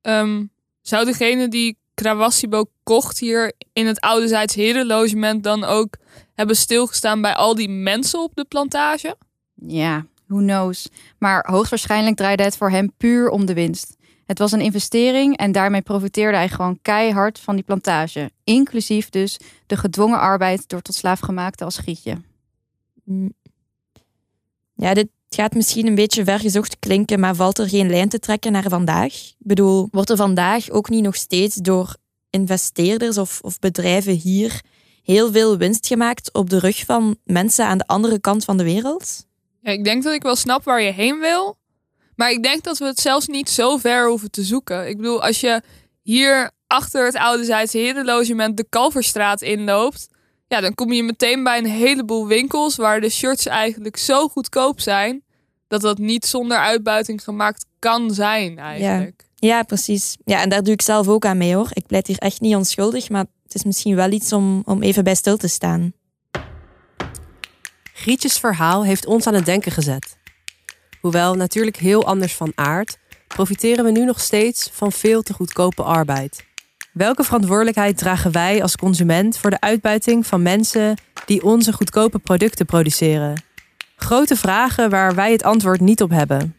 Ehm, 0.00 0.44
zou 0.80 1.04
degene 1.04 1.48
die 1.48 1.78
Kravassibo 1.94 2.64
kocht 2.82 3.18
hier 3.18 3.52
in 3.72 3.86
het 3.86 4.00
oude 4.00 4.28
Zijds 4.28 4.54
herenlogement 4.54 5.42
dan 5.42 5.64
ook 5.64 5.96
hebben 6.34 6.56
stilgestaan 6.56 7.20
bij 7.20 7.34
al 7.34 7.54
die 7.54 7.68
mensen 7.68 8.22
op 8.22 8.34
de 8.34 8.44
plantage? 8.44 9.16
Ja, 9.54 10.06
who 10.26 10.38
knows. 10.38 10.88
Maar 11.18 11.46
hoogstwaarschijnlijk 11.50 12.16
draaide 12.16 12.42
het 12.42 12.56
voor 12.56 12.70
hem 12.70 12.92
puur 12.96 13.28
om 13.28 13.46
de 13.46 13.54
winst. 13.54 13.96
Het 14.26 14.38
was 14.38 14.52
een 14.52 14.60
investering 14.60 15.36
en 15.36 15.52
daarmee 15.52 15.82
profiteerde 15.82 16.36
hij 16.36 16.48
gewoon 16.48 16.78
keihard 16.82 17.38
van 17.38 17.54
die 17.54 17.64
plantage. 17.64 18.30
Inclusief 18.44 19.10
dus 19.10 19.38
de 19.66 19.76
gedwongen 19.76 20.20
arbeid 20.20 20.68
door 20.68 20.82
tot 20.82 20.94
slaafgemaakte 20.94 21.64
als 21.64 21.78
Grietje. 21.78 22.20
Ja, 24.82 24.94
dit 24.94 25.08
gaat 25.28 25.54
misschien 25.54 25.86
een 25.86 25.94
beetje 25.94 26.24
vergezocht 26.24 26.78
klinken, 26.78 27.20
maar 27.20 27.34
valt 27.34 27.58
er 27.58 27.68
geen 27.68 27.90
lijn 27.90 28.08
te 28.08 28.18
trekken 28.18 28.52
naar 28.52 28.68
vandaag? 28.68 29.14
Ik 29.14 29.34
bedoel, 29.38 29.88
wordt 29.90 30.10
er 30.10 30.16
vandaag 30.16 30.70
ook 30.70 30.88
niet 30.88 31.02
nog 31.02 31.16
steeds 31.16 31.54
door 31.54 31.96
investeerders 32.30 33.18
of, 33.18 33.40
of 33.40 33.58
bedrijven 33.58 34.12
hier 34.12 34.60
heel 35.02 35.32
veel 35.32 35.56
winst 35.56 35.86
gemaakt 35.86 36.32
op 36.32 36.50
de 36.50 36.58
rug 36.58 36.84
van 36.84 37.16
mensen 37.24 37.66
aan 37.66 37.78
de 37.78 37.86
andere 37.86 38.20
kant 38.20 38.44
van 38.44 38.56
de 38.56 38.64
wereld? 38.64 39.26
Ja, 39.60 39.70
ik 39.70 39.84
denk 39.84 40.02
dat 40.02 40.14
ik 40.14 40.22
wel 40.22 40.36
snap 40.36 40.64
waar 40.64 40.82
je 40.82 40.92
heen 40.92 41.18
wil. 41.18 41.56
Maar 42.16 42.30
ik 42.30 42.42
denk 42.42 42.62
dat 42.62 42.78
we 42.78 42.84
het 42.84 43.00
zelfs 43.00 43.26
niet 43.26 43.50
zo 43.50 43.76
ver 43.76 44.08
hoeven 44.08 44.30
te 44.30 44.42
zoeken. 44.42 44.88
Ik 44.88 44.96
bedoel, 44.96 45.22
als 45.22 45.40
je 45.40 45.62
hier 46.02 46.50
achter 46.66 47.04
het 47.04 47.16
oude 47.16 47.44
Zijdse 47.44 47.78
herenlogement 47.78 48.56
de 48.56 48.66
Kalverstraat 48.68 49.42
inloopt... 49.42 50.08
Ja, 50.52 50.60
dan 50.60 50.74
kom 50.74 50.92
je 50.92 51.02
meteen 51.02 51.42
bij 51.42 51.58
een 51.58 51.66
heleboel 51.66 52.26
winkels 52.26 52.76
waar 52.76 53.00
de 53.00 53.08
shirts 53.08 53.46
eigenlijk 53.46 53.96
zo 53.96 54.28
goedkoop 54.28 54.80
zijn... 54.80 55.22
dat 55.68 55.80
dat 55.80 55.98
niet 55.98 56.26
zonder 56.26 56.58
uitbuiting 56.58 57.24
gemaakt 57.24 57.66
kan 57.78 58.10
zijn 58.10 58.58
eigenlijk. 58.58 59.24
Ja, 59.36 59.62
precies. 59.62 60.16
Ja, 60.24 60.40
en 60.40 60.48
daar 60.48 60.62
doe 60.62 60.72
ik 60.72 60.82
zelf 60.82 61.08
ook 61.08 61.24
aan 61.24 61.36
mee 61.36 61.54
hoor. 61.54 61.68
Ik 61.72 61.86
pleit 61.86 62.06
hier 62.06 62.18
echt 62.18 62.40
niet 62.40 62.54
onschuldig, 62.54 63.08
maar 63.08 63.24
het 63.42 63.54
is 63.54 63.64
misschien 63.64 63.94
wel 63.94 64.10
iets 64.10 64.32
om, 64.32 64.62
om 64.64 64.82
even 64.82 65.04
bij 65.04 65.14
stil 65.14 65.36
te 65.36 65.48
staan. 65.48 65.92
Grietjes 67.92 68.38
verhaal 68.38 68.84
heeft 68.84 69.06
ons 69.06 69.26
aan 69.26 69.34
het 69.34 69.46
denken 69.46 69.72
gezet. 69.72 70.16
Hoewel 71.00 71.34
natuurlijk 71.34 71.76
heel 71.76 72.04
anders 72.04 72.34
van 72.34 72.52
aard, 72.54 72.98
profiteren 73.26 73.84
we 73.84 73.90
nu 73.90 74.04
nog 74.04 74.20
steeds 74.20 74.70
van 74.72 74.92
veel 74.92 75.22
te 75.22 75.32
goedkope 75.32 75.82
arbeid. 75.82 76.44
Welke 76.92 77.24
verantwoordelijkheid 77.24 77.98
dragen 77.98 78.32
wij 78.32 78.62
als 78.62 78.76
consument 78.76 79.38
voor 79.38 79.50
de 79.50 79.60
uitbuiting 79.60 80.26
van 80.26 80.42
mensen 80.42 80.96
die 81.26 81.42
onze 81.42 81.72
goedkope 81.72 82.18
producten 82.18 82.66
produceren? 82.66 83.42
Grote 83.96 84.36
vragen 84.36 84.90
waar 84.90 85.14
wij 85.14 85.32
het 85.32 85.42
antwoord 85.42 85.80
niet 85.80 86.02
op 86.02 86.10
hebben. 86.10 86.56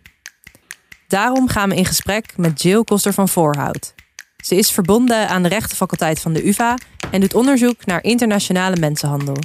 Daarom 1.08 1.48
gaan 1.48 1.70
we 1.70 1.76
in 1.76 1.86
gesprek 1.86 2.38
met 2.38 2.62
Jill 2.62 2.84
Koster 2.84 3.14
van 3.14 3.30
Voorhout. 3.30 3.94
Ze 4.38 4.56
is 4.56 4.72
verbonden 4.72 5.30
aan 5.30 5.44
de 5.44 5.50
rechtenfaculteit 5.50 6.20
van 6.20 6.34
de 6.34 6.48
UvA 6.48 6.78
en 7.12 7.20
doet 7.20 7.34
onderzoek 7.34 7.86
naar 7.86 8.04
internationale 8.04 8.76
mensenhandel. 8.76 9.38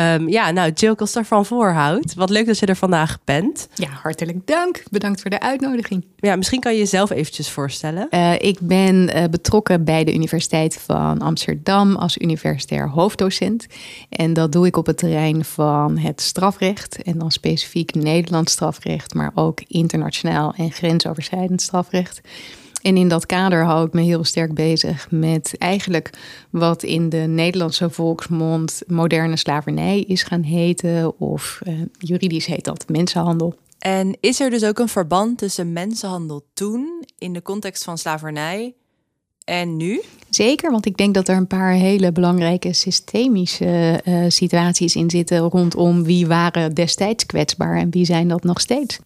Ehm, 0.00 0.28
ja, 0.28 0.50
nou, 0.50 0.72
Jill 0.74 0.94
Koster 0.94 1.24
van 1.24 1.46
Voorhout. 1.46 2.14
Wat 2.14 2.30
leuk 2.30 2.46
dat 2.46 2.58
je 2.58 2.66
er 2.66 2.76
vandaag 2.76 3.18
bent. 3.24 3.68
Ja, 3.74 3.88
hartelijk 3.88 4.46
dank. 4.46 4.82
Bedankt 4.90 5.20
voor 5.20 5.30
de 5.30 5.40
uitnodiging. 5.40 6.04
Ja, 6.16 6.36
misschien 6.36 6.60
kan 6.60 6.72
je 6.72 6.78
jezelf 6.78 7.10
eventjes 7.10 7.50
voorstellen. 7.50 8.06
Uh, 8.10 8.34
ik 8.34 8.58
ben 8.60 9.16
uh, 9.16 9.24
betrokken 9.30 9.84
bij 9.84 10.04
de 10.04 10.14
Universiteit 10.14 10.76
van 10.86 11.18
Amsterdam 11.18 11.96
als 11.96 12.18
universitair 12.18 12.88
hoofddocent. 12.88 13.66
En 14.08 14.32
dat 14.32 14.52
doe 14.52 14.66
ik 14.66 14.76
op 14.76 14.86
het 14.86 14.98
terrein 14.98 15.44
van 15.44 15.98
het 15.98 16.20
strafrecht. 16.20 17.02
En 17.02 17.18
dan 17.18 17.30
specifiek 17.30 17.94
Nederlands 17.94 18.52
strafrecht, 18.52 19.14
maar 19.14 19.30
ook 19.34 19.60
internationaal 19.66 20.54
en 20.56 20.72
grensoverschrijdend 20.72 21.62
strafrecht. 21.62 22.20
En 22.82 22.96
in 22.96 23.08
dat 23.08 23.26
kader 23.26 23.64
hou 23.64 23.86
ik 23.86 23.92
me 23.92 24.02
heel 24.02 24.24
sterk 24.24 24.54
bezig 24.54 25.10
met 25.10 25.54
eigenlijk 25.58 26.10
wat 26.50 26.82
in 26.82 27.08
de 27.08 27.16
Nederlandse 27.16 27.90
volksmond 27.90 28.82
moderne 28.86 29.36
slavernij 29.36 30.00
is 30.00 30.22
gaan 30.22 30.42
heten. 30.42 31.20
Of 31.20 31.60
uh, 31.68 31.80
juridisch 31.98 32.46
heet 32.46 32.64
dat 32.64 32.88
mensenhandel. 32.88 33.54
En 33.78 34.16
is 34.20 34.40
er 34.40 34.50
dus 34.50 34.64
ook 34.64 34.78
een 34.78 34.88
verband 34.88 35.38
tussen 35.38 35.72
mensenhandel 35.72 36.46
toen, 36.54 37.04
in 37.18 37.32
de 37.32 37.42
context 37.42 37.84
van 37.84 37.98
slavernij, 37.98 38.74
en 39.44 39.76
nu? 39.76 40.02
Zeker, 40.28 40.70
want 40.70 40.86
ik 40.86 40.96
denk 40.96 41.14
dat 41.14 41.28
er 41.28 41.36
een 41.36 41.46
paar 41.46 41.72
hele 41.72 42.12
belangrijke 42.12 42.72
systemische 42.72 44.02
uh, 44.04 44.24
situaties 44.28 44.96
in 44.96 45.10
zitten 45.10 45.38
rondom 45.38 46.04
wie 46.04 46.26
waren 46.26 46.74
destijds 46.74 47.26
kwetsbaar 47.26 47.76
en 47.76 47.90
wie 47.90 48.04
zijn 48.04 48.28
dat 48.28 48.44
nog 48.44 48.60
steeds. 48.60 48.98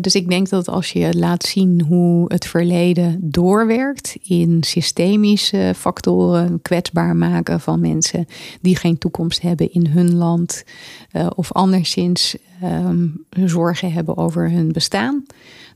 Dus 0.00 0.14
ik 0.14 0.28
denk 0.28 0.48
dat 0.48 0.68
als 0.68 0.92
je 0.92 1.18
laat 1.18 1.44
zien 1.44 1.80
hoe 1.88 2.24
het 2.32 2.46
verleden 2.46 3.18
doorwerkt 3.20 4.16
in 4.22 4.62
systemische 4.62 5.72
factoren, 5.76 6.62
kwetsbaar 6.62 7.16
maken 7.16 7.60
van 7.60 7.80
mensen 7.80 8.26
die 8.60 8.76
geen 8.76 8.98
toekomst 8.98 9.42
hebben 9.42 9.72
in 9.72 9.86
hun 9.86 10.14
land 10.14 10.64
uh, 11.12 11.26
of 11.34 11.52
anderszins 11.52 12.36
um, 12.64 13.24
zorgen 13.46 13.92
hebben 13.92 14.16
over 14.16 14.50
hun 14.50 14.72
bestaan, 14.72 15.24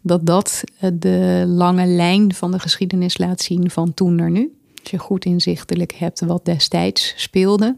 dat 0.03 0.27
dat 0.27 0.65
de 0.93 1.45
lange 1.47 1.87
lijn 1.87 2.35
van 2.35 2.51
de 2.51 2.59
geschiedenis 2.59 3.19
laat 3.19 3.41
zien 3.41 3.71
van 3.71 3.95
toen 3.95 4.15
naar 4.15 4.31
nu. 4.31 4.53
Als 4.81 4.91
je 4.91 4.99
goed 4.99 5.25
inzichtelijk 5.25 5.93
hebt 5.93 6.21
wat 6.21 6.45
destijds 6.45 7.15
speelde, 7.17 7.77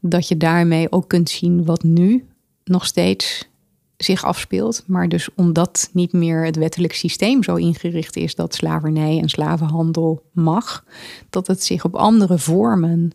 dat 0.00 0.28
je 0.28 0.36
daarmee 0.36 0.92
ook 0.92 1.08
kunt 1.08 1.30
zien 1.30 1.64
wat 1.64 1.82
nu 1.82 2.24
nog 2.64 2.86
steeds 2.86 3.48
zich 3.96 4.24
afspeelt. 4.24 4.84
Maar 4.86 5.08
dus 5.08 5.28
omdat 5.34 5.90
niet 5.92 6.12
meer 6.12 6.44
het 6.44 6.56
wettelijk 6.56 6.94
systeem 6.94 7.42
zo 7.42 7.54
ingericht 7.54 8.16
is 8.16 8.34
dat 8.34 8.54
slavernij 8.54 9.18
en 9.18 9.28
slavenhandel 9.28 10.22
mag, 10.32 10.84
dat 11.30 11.46
het 11.46 11.64
zich 11.64 11.84
op 11.84 11.94
andere 11.94 12.38
vormen 12.38 13.12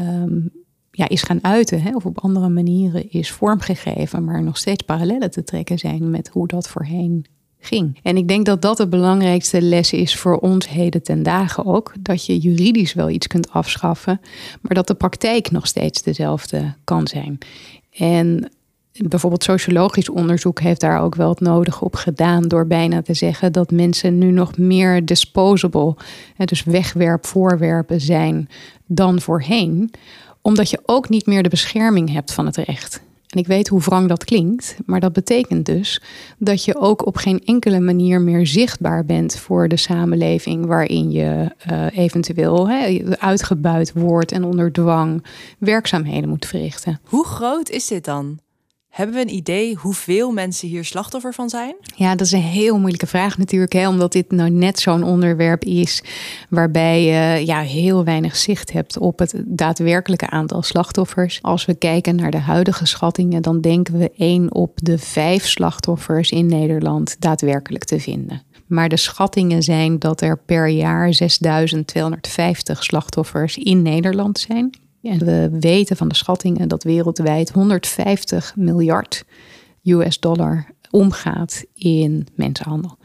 um, 0.00 0.50
ja, 0.90 1.08
is 1.08 1.22
gaan 1.22 1.44
uiten, 1.44 1.82
hè, 1.82 1.94
of 1.94 2.06
op 2.06 2.18
andere 2.18 2.48
manieren 2.48 3.10
is 3.10 3.30
vormgegeven, 3.30 4.24
maar 4.24 4.42
nog 4.42 4.56
steeds 4.56 4.82
parallellen 4.82 5.30
te 5.30 5.44
trekken 5.44 5.78
zijn 5.78 6.10
met 6.10 6.28
hoe 6.28 6.46
dat 6.46 6.68
voorheen 6.68 7.26
ging. 7.58 7.98
En 8.02 8.16
ik 8.16 8.28
denk 8.28 8.46
dat 8.46 8.62
dat 8.62 8.76
de 8.76 8.88
belangrijkste 8.88 9.62
les 9.62 9.92
is 9.92 10.16
voor 10.16 10.38
ons 10.38 10.68
heden 10.68 11.02
ten 11.02 11.22
dagen 11.22 11.64
ook. 11.64 11.92
Dat 12.00 12.26
je 12.26 12.38
juridisch 12.38 12.92
wel 12.92 13.10
iets 13.10 13.26
kunt 13.26 13.50
afschaffen, 13.50 14.20
maar 14.60 14.74
dat 14.74 14.86
de 14.86 14.94
praktijk 14.94 15.50
nog 15.50 15.66
steeds 15.66 16.02
dezelfde 16.02 16.74
kan 16.84 17.06
zijn. 17.06 17.38
En 17.90 18.50
bijvoorbeeld 18.92 19.42
sociologisch 19.42 20.08
onderzoek 20.08 20.60
heeft 20.60 20.80
daar 20.80 21.00
ook 21.00 21.14
wel 21.14 21.28
het 21.28 21.40
nodige 21.40 21.84
op 21.84 21.94
gedaan 21.94 22.42
door 22.42 22.66
bijna 22.66 23.02
te 23.02 23.14
zeggen 23.14 23.52
dat 23.52 23.70
mensen 23.70 24.18
nu 24.18 24.30
nog 24.30 24.58
meer 24.58 25.04
disposable, 25.04 25.96
dus 26.36 26.64
wegwerpvoorwerpen 26.64 28.00
zijn 28.00 28.48
dan 28.86 29.20
voorheen, 29.20 29.90
omdat 30.42 30.70
je 30.70 30.80
ook 30.86 31.08
niet 31.08 31.26
meer 31.26 31.42
de 31.42 31.48
bescherming 31.48 32.12
hebt 32.12 32.32
van 32.32 32.46
het 32.46 32.56
recht. 32.56 33.00
En 33.30 33.38
ik 33.38 33.46
weet 33.46 33.68
hoe 33.68 33.80
wrang 33.80 34.08
dat 34.08 34.24
klinkt, 34.24 34.76
maar 34.86 35.00
dat 35.00 35.12
betekent 35.12 35.66
dus 35.66 36.02
dat 36.38 36.64
je 36.64 36.76
ook 36.76 37.06
op 37.06 37.16
geen 37.16 37.44
enkele 37.44 37.80
manier 37.80 38.20
meer 38.20 38.46
zichtbaar 38.46 39.04
bent 39.04 39.36
voor 39.36 39.68
de 39.68 39.76
samenleving 39.76 40.66
waarin 40.66 41.10
je 41.10 41.50
uh, 41.70 41.86
eventueel 41.98 42.68
he, 42.68 43.02
uitgebuit 43.18 43.92
wordt 43.92 44.32
en 44.32 44.44
onder 44.44 44.72
dwang 44.72 45.24
werkzaamheden 45.58 46.28
moet 46.28 46.46
verrichten. 46.46 47.00
Hoe 47.04 47.26
groot 47.26 47.68
is 47.68 47.86
dit 47.86 48.04
dan? 48.04 48.38
Hebben 48.90 49.16
we 49.16 49.22
een 49.22 49.34
idee 49.34 49.74
hoeveel 49.74 50.32
mensen 50.32 50.68
hier 50.68 50.84
slachtoffer 50.84 51.34
van 51.34 51.48
zijn? 51.48 51.74
Ja, 51.96 52.14
dat 52.14 52.26
is 52.26 52.32
een 52.32 52.40
heel 52.40 52.78
moeilijke 52.78 53.06
vraag 53.06 53.38
natuurlijk, 53.38 53.72
hè, 53.72 53.88
omdat 53.88 54.12
dit 54.12 54.30
nou 54.30 54.50
net 54.50 54.78
zo'n 54.78 55.02
onderwerp 55.02 55.64
is 55.64 56.02
waarbij 56.48 57.02
je 57.02 57.46
ja, 57.46 57.60
heel 57.60 58.04
weinig 58.04 58.36
zicht 58.36 58.72
hebt 58.72 58.98
op 58.98 59.18
het 59.18 59.42
daadwerkelijke 59.46 60.30
aantal 60.30 60.62
slachtoffers. 60.62 61.38
Als 61.42 61.64
we 61.64 61.74
kijken 61.74 62.16
naar 62.16 62.30
de 62.30 62.38
huidige 62.38 62.86
schattingen, 62.86 63.42
dan 63.42 63.60
denken 63.60 63.98
we 63.98 64.10
één 64.16 64.54
op 64.54 64.72
de 64.74 64.98
vijf 64.98 65.46
slachtoffers 65.46 66.30
in 66.30 66.46
Nederland 66.46 67.20
daadwerkelijk 67.20 67.84
te 67.84 68.00
vinden. 68.00 68.42
Maar 68.66 68.88
de 68.88 68.96
schattingen 68.96 69.62
zijn 69.62 69.98
dat 69.98 70.20
er 70.20 70.38
per 70.38 70.68
jaar 70.68 71.14
6250 71.14 72.84
slachtoffers 72.84 73.56
in 73.56 73.82
Nederland 73.82 74.38
zijn. 74.38 74.70
En 75.02 75.18
we 75.18 75.48
weten 75.60 75.96
van 75.96 76.08
de 76.08 76.14
schattingen 76.14 76.68
dat 76.68 76.82
wereldwijd 76.82 77.50
150 77.50 78.56
miljard 78.56 79.24
US 79.82 80.20
dollar 80.20 80.66
omgaat 80.90 81.64
in 81.74 82.26
mensenhandel. 82.34 82.98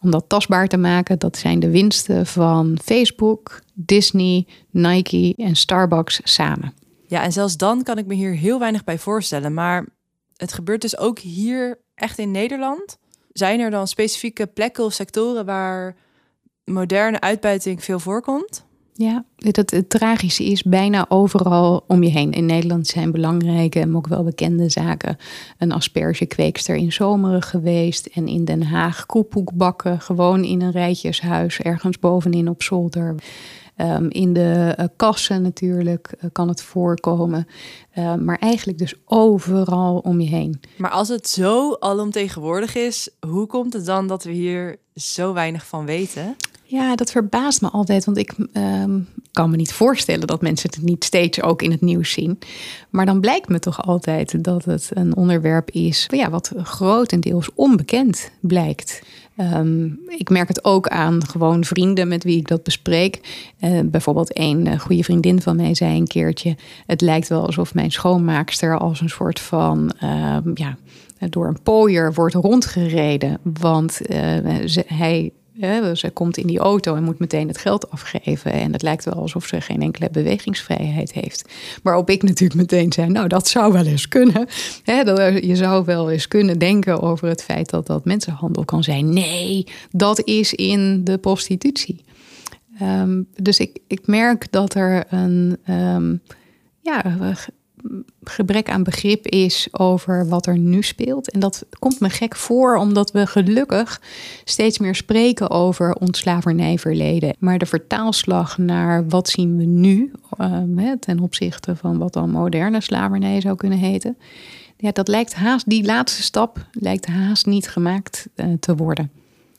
Om 0.00 0.10
dat 0.10 0.24
tastbaar 0.28 0.68
te 0.68 0.76
maken, 0.76 1.18
dat 1.18 1.36
zijn 1.36 1.60
de 1.60 1.70
winsten 1.70 2.26
van 2.26 2.78
Facebook, 2.84 3.62
Disney, 3.74 4.46
Nike 4.70 5.34
en 5.36 5.56
Starbucks 5.56 6.20
samen. 6.24 6.72
Ja, 7.06 7.22
en 7.22 7.32
zelfs 7.32 7.56
dan 7.56 7.82
kan 7.82 7.98
ik 7.98 8.06
me 8.06 8.14
hier 8.14 8.34
heel 8.34 8.58
weinig 8.58 8.84
bij 8.84 8.98
voorstellen. 8.98 9.54
Maar 9.54 9.86
het 10.36 10.52
gebeurt 10.52 10.80
dus 10.80 10.98
ook 10.98 11.18
hier 11.18 11.78
echt 11.94 12.18
in 12.18 12.30
Nederland. 12.30 12.98
Zijn 13.32 13.60
er 13.60 13.70
dan 13.70 13.88
specifieke 13.88 14.46
plekken 14.46 14.84
of 14.84 14.92
sectoren 14.92 15.44
waar 15.44 15.96
moderne 16.64 17.20
uitbuiting 17.20 17.84
veel 17.84 17.98
voorkomt? 17.98 18.66
Ja, 18.98 19.24
het, 19.36 19.56
het, 19.56 19.90
tragische 19.90 20.44
is 20.44 20.62
bijna 20.62 21.06
overal 21.08 21.84
om 21.86 22.02
je 22.02 22.10
heen. 22.10 22.32
In 22.32 22.46
Nederland 22.46 22.86
zijn 22.86 23.10
belangrijke 23.10 23.80
en 23.80 23.96
ook 23.96 24.06
wel 24.06 24.24
bekende 24.24 24.68
zaken. 24.70 25.16
Een 25.58 25.72
aspergekweekster 25.72 26.76
in 26.76 26.92
Zomeren 26.92 27.42
geweest. 27.42 28.06
En 28.06 28.28
in 28.28 28.44
Den 28.44 28.62
Haag 28.62 29.06
koepoekbakken. 29.06 30.00
Gewoon 30.00 30.44
in 30.44 30.62
een 30.62 30.70
rijtjeshuis 30.70 31.60
ergens 31.60 31.98
bovenin 31.98 32.48
op 32.48 32.62
zolder. 32.62 33.14
Um, 33.76 34.10
in 34.10 34.32
de 34.32 34.76
uh, 34.78 34.86
kassen 34.96 35.42
natuurlijk 35.42 36.14
uh, 36.20 36.30
kan 36.32 36.48
het 36.48 36.62
voorkomen. 36.62 37.46
Uh, 37.98 38.14
maar 38.14 38.38
eigenlijk 38.38 38.78
dus 38.78 38.94
overal 39.04 39.98
om 39.98 40.20
je 40.20 40.28
heen. 40.28 40.60
Maar 40.76 40.90
als 40.90 41.08
het 41.08 41.28
zo 41.28 41.72
alomtegenwoordig 41.72 42.74
is, 42.74 43.10
hoe 43.26 43.46
komt 43.46 43.72
het 43.72 43.84
dan 43.86 44.06
dat 44.06 44.24
we 44.24 44.30
hier 44.30 44.78
zo 44.94 45.32
weinig 45.32 45.66
van 45.66 45.86
weten? 45.86 46.36
Ja, 46.70 46.96
dat 46.96 47.10
verbaast 47.10 47.60
me 47.60 47.68
altijd, 47.68 48.04
want 48.04 48.16
ik 48.16 48.34
um, 48.52 49.08
kan 49.32 49.50
me 49.50 49.56
niet 49.56 49.72
voorstellen 49.72 50.26
dat 50.26 50.42
mensen 50.42 50.70
het 50.70 50.82
niet 50.82 51.04
steeds 51.04 51.42
ook 51.42 51.62
in 51.62 51.70
het 51.70 51.80
nieuws 51.80 52.10
zien. 52.12 52.38
Maar 52.90 53.06
dan 53.06 53.20
blijkt 53.20 53.48
me 53.48 53.58
toch 53.58 53.82
altijd 53.82 54.44
dat 54.44 54.64
het 54.64 54.90
een 54.92 55.16
onderwerp 55.16 55.70
is 55.70 56.06
ja, 56.10 56.30
wat 56.30 56.52
grotendeels 56.62 57.50
onbekend 57.54 58.30
blijkt. 58.40 59.02
Um, 59.36 59.98
ik 60.06 60.28
merk 60.28 60.48
het 60.48 60.64
ook 60.64 60.88
aan 60.88 61.26
gewoon 61.26 61.64
vrienden 61.64 62.08
met 62.08 62.24
wie 62.24 62.38
ik 62.38 62.48
dat 62.48 62.62
bespreek. 62.62 63.20
Uh, 63.60 63.80
bijvoorbeeld 63.84 64.38
een 64.38 64.66
uh, 64.66 64.78
goede 64.78 65.04
vriendin 65.04 65.42
van 65.42 65.56
mij 65.56 65.74
zei 65.74 65.96
een 65.96 66.06
keertje: 66.06 66.56
Het 66.86 67.00
lijkt 67.00 67.28
wel 67.28 67.46
alsof 67.46 67.74
mijn 67.74 67.92
schoonmaakster 67.92 68.78
als 68.78 69.00
een 69.00 69.10
soort 69.10 69.40
van 69.40 69.92
uh, 70.02 70.36
ja, 70.54 70.76
door 71.28 71.46
een 71.46 71.62
pooier 71.62 72.14
wordt 72.14 72.34
rondgereden. 72.34 73.38
Want 73.42 73.92
ze, 74.64 74.84
hij 74.86 75.32
ja, 75.60 75.94
ze 75.94 76.10
komt 76.10 76.36
in 76.36 76.46
die 76.46 76.58
auto 76.58 76.94
en 76.94 77.04
moet 77.04 77.18
meteen 77.18 77.48
het 77.48 77.58
geld 77.58 77.90
afgeven. 77.90 78.52
En 78.52 78.72
het 78.72 78.82
lijkt 78.82 79.04
wel 79.04 79.14
alsof 79.14 79.46
ze 79.46 79.60
geen 79.60 79.82
enkele 79.82 80.08
bewegingsvrijheid 80.10 81.12
heeft. 81.12 81.48
Waarop 81.82 82.10
ik 82.10 82.22
natuurlijk 82.22 82.60
meteen 82.60 82.92
zei: 82.92 83.08
Nou, 83.08 83.28
dat 83.28 83.48
zou 83.48 83.72
wel 83.72 83.86
eens 83.86 84.08
kunnen. 84.08 84.46
je 85.48 85.56
zou 85.56 85.84
wel 85.84 86.10
eens 86.10 86.28
kunnen 86.28 86.58
denken 86.58 87.00
over 87.00 87.28
het 87.28 87.42
feit 87.42 87.70
dat 87.70 87.86
dat 87.86 88.04
mensenhandel 88.04 88.64
kan 88.64 88.82
zijn. 88.82 89.12
Nee, 89.12 89.66
dat 89.90 90.26
is 90.26 90.54
in 90.54 91.04
de 91.04 91.18
prostitutie. 91.18 92.04
Um, 92.82 93.26
dus 93.36 93.58
ik, 93.58 93.78
ik 93.86 94.06
merk 94.06 94.52
dat 94.52 94.74
er 94.74 95.04
een. 95.08 95.58
Um, 95.70 96.20
ja, 96.80 97.02
gebrek 98.24 98.70
aan 98.70 98.82
begrip 98.82 99.26
is 99.26 99.68
over 99.70 100.28
wat 100.28 100.46
er 100.46 100.58
nu 100.58 100.82
speelt. 100.82 101.30
En 101.30 101.40
dat 101.40 101.64
komt 101.78 102.00
me 102.00 102.10
gek 102.10 102.36
voor, 102.36 102.76
omdat 102.76 103.10
we 103.10 103.26
gelukkig 103.26 104.00
steeds 104.44 104.78
meer 104.78 104.94
spreken 104.94 105.50
over 105.50 105.94
ons 105.94 106.18
slavernijverleden. 106.18 107.36
Maar 107.38 107.58
de 107.58 107.66
vertaalslag 107.66 108.58
naar 108.58 109.08
wat 109.08 109.28
zien 109.28 109.56
we 109.56 109.64
nu 109.64 110.12
uh, 110.40 110.92
ten 111.00 111.20
opzichte 111.20 111.76
van 111.76 111.98
wat 111.98 112.12
dan 112.12 112.30
moderne 112.30 112.80
slavernij 112.80 113.40
zou 113.40 113.56
kunnen 113.56 113.78
heten. 113.78 114.16
Ja, 114.76 114.92
dat 114.92 115.08
lijkt 115.08 115.34
haast, 115.34 115.68
die 115.68 115.84
laatste 115.84 116.22
stap 116.22 116.66
lijkt 116.72 117.06
haast 117.06 117.46
niet 117.46 117.68
gemaakt 117.68 118.28
uh, 118.36 118.46
te 118.60 118.76
worden. 118.76 119.10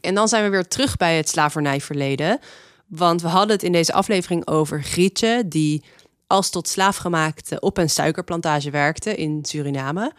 En 0.02 0.16
dan 0.16 0.28
zijn 0.28 0.44
we 0.44 0.50
weer 0.50 0.68
terug 0.68 0.98
bij 0.98 1.18
het 1.18 1.30
slavernijverleden. 1.30 2.40
Want 2.88 3.22
we 3.22 3.28
hadden 3.28 3.56
het 3.56 3.64
in 3.64 3.72
deze 3.72 3.94
aflevering 3.94 4.48
over 4.48 4.84
Grietje, 4.84 5.44
die 5.46 5.84
als 6.30 6.50
tot 6.50 6.68
slaafgemaakte 6.68 7.60
op 7.60 7.78
een 7.78 7.90
suikerplantage 7.90 8.70
werkte 8.70 9.16
in 9.16 9.46
Suriname. 9.46 10.14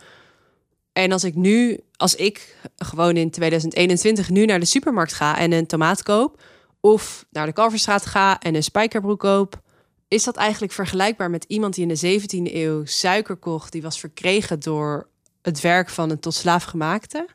En 0.93 1.13
als 1.13 1.25
ik 1.25 1.35
nu, 1.35 1.81
als 1.97 2.15
ik 2.15 2.57
gewoon 2.77 3.17
in 3.17 3.31
2021 3.31 4.31
nu 4.31 4.45
naar 4.45 4.61
de 4.61 4.67
supermarkt 4.67 5.13
ga 5.13 5.39
en 5.39 5.53
een 5.53 5.67
tomaat 5.67 6.03
koop, 6.03 6.43
of 6.81 7.27
naar 7.31 7.47
de 7.47 7.53
Kalverstraat 7.53 8.07
ga 8.07 8.39
en 8.39 8.55
een 8.55 8.63
spijkerbroek 8.63 9.21
koop, 9.21 9.61
is 10.09 10.25
dat 10.25 10.37
eigenlijk 10.37 10.73
vergelijkbaar 10.73 11.31
met 11.31 11.45
iemand 11.45 11.75
die 11.75 11.87
in 11.87 11.95
de 11.95 12.21
17e 12.21 12.55
eeuw 12.55 12.85
suiker 12.85 13.37
kocht, 13.37 13.73
die 13.73 13.83
was 13.83 14.01
verkregen 14.01 14.61
door 14.61 15.09
het 15.43 15.61
werk 15.61 15.89
van 15.89 16.11
een 16.11 16.21
tot 16.21 16.35
slaafgemaakte? 16.35 17.29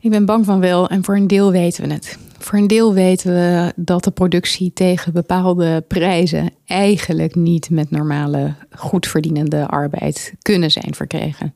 Ik 0.00 0.10
ben 0.10 0.24
bang 0.24 0.44
van 0.44 0.60
wel 0.60 0.88
en 0.88 1.04
voor 1.04 1.16
een 1.16 1.26
deel 1.26 1.50
weten 1.50 1.88
we 1.88 1.92
het. 1.92 2.18
Voor 2.38 2.58
een 2.58 2.66
deel 2.66 2.94
weten 2.94 3.32
we 3.32 3.72
dat 3.76 4.04
de 4.04 4.10
productie 4.10 4.72
tegen 4.72 5.12
bepaalde 5.12 5.84
prijzen 5.88 6.50
eigenlijk 6.66 7.34
niet 7.34 7.70
met 7.70 7.90
normale, 7.90 8.54
goed 8.70 9.06
verdienende 9.06 9.66
arbeid 9.66 10.34
kunnen 10.42 10.70
zijn 10.70 10.94
verkregen. 10.94 11.54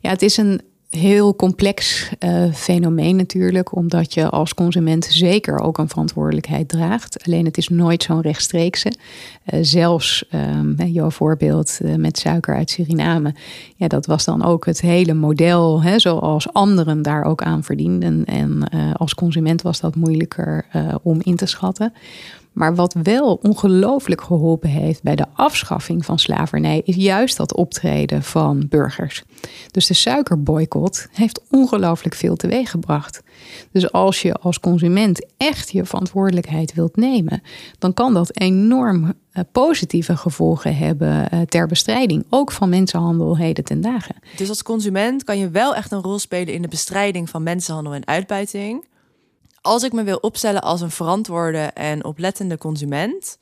Ja, 0.00 0.10
het 0.10 0.22
is 0.22 0.36
een 0.36 0.60
heel 0.90 1.36
complex 1.36 2.10
uh, 2.18 2.52
fenomeen 2.52 3.16
natuurlijk, 3.16 3.76
omdat 3.76 4.14
je 4.14 4.28
als 4.28 4.54
consument 4.54 5.04
zeker 5.04 5.58
ook 5.58 5.78
een 5.78 5.88
verantwoordelijkheid 5.88 6.68
draagt. 6.68 7.26
Alleen 7.26 7.44
het 7.44 7.56
is 7.56 7.68
nooit 7.68 8.02
zo'n 8.02 8.20
rechtstreekse. 8.20 8.92
Uh, 9.52 9.58
zelfs 9.62 10.24
um, 10.34 10.74
jouw 10.86 11.10
voorbeeld 11.10 11.78
uh, 11.82 11.94
met 11.94 12.18
suiker 12.18 12.54
uit 12.54 12.70
Suriname, 12.70 13.34
ja, 13.76 13.88
dat 13.88 14.06
was 14.06 14.24
dan 14.24 14.44
ook 14.44 14.66
het 14.66 14.80
hele 14.80 15.14
model, 15.14 15.82
hè, 15.82 15.98
zoals 15.98 16.52
anderen 16.52 17.02
daar 17.02 17.24
ook 17.24 17.42
aan 17.42 17.64
verdienden. 17.64 18.24
En 18.24 18.68
als 18.96 19.14
consument 19.14 19.62
was 19.62 19.80
dat 19.80 19.94
moeilijker 19.94 20.64
om 21.02 21.18
in 21.22 21.36
te 21.36 21.46
schatten. 21.46 21.92
Maar 22.52 22.74
wat 22.74 22.96
wel 23.02 23.38
ongelooflijk 23.42 24.20
geholpen 24.20 24.68
heeft 24.68 25.02
bij 25.02 25.16
de 25.16 25.26
afschaffing 25.34 26.04
van 26.04 26.18
slavernij, 26.18 26.82
is 26.84 26.94
juist 26.94 27.36
dat 27.36 27.54
optreden 27.54 28.22
van 28.22 28.66
burgers. 28.68 29.22
Dus 29.70 29.86
de 29.86 29.94
suikerboycott 29.94 31.08
heeft 31.12 31.40
ongelooflijk 31.50 32.14
veel 32.14 32.36
teweeggebracht. 32.36 33.22
Dus 33.72 33.92
als 33.92 34.22
je 34.22 34.34
als 34.34 34.60
consument 34.60 35.26
echt 35.36 35.72
je 35.72 35.84
verantwoordelijkheid 35.84 36.74
wilt 36.74 36.96
nemen, 36.96 37.42
dan 37.78 37.94
kan 37.94 38.14
dat 38.14 38.38
enorm 38.38 39.14
eh, 39.32 39.44
positieve 39.52 40.16
gevolgen 40.16 40.76
hebben 40.76 41.30
eh, 41.30 41.40
ter 41.40 41.66
bestrijding, 41.66 42.24
ook 42.30 42.52
van 42.52 42.68
mensenhandel 42.68 43.36
heden 43.36 43.64
ten 43.64 43.80
dagen. 43.80 44.14
Dus 44.36 44.48
als 44.48 44.62
consument 44.62 45.24
kan 45.24 45.38
je 45.38 45.50
wel 45.50 45.74
echt 45.74 45.92
een 45.92 46.02
rol 46.02 46.18
spelen 46.18 46.54
in 46.54 46.62
de 46.62 46.68
bestrijding 46.68 47.30
van 47.30 47.42
mensenhandel 47.42 47.94
en 47.94 48.06
uitbuiting 48.06 48.88
als 49.60 49.82
ik 49.82 49.92
me 49.92 50.02
wil 50.02 50.16
opstellen 50.16 50.62
als 50.62 50.80
een 50.80 50.90
verantwoorde 50.90 51.58
en 51.58 52.04
oplettende 52.04 52.58
consument, 52.58 53.38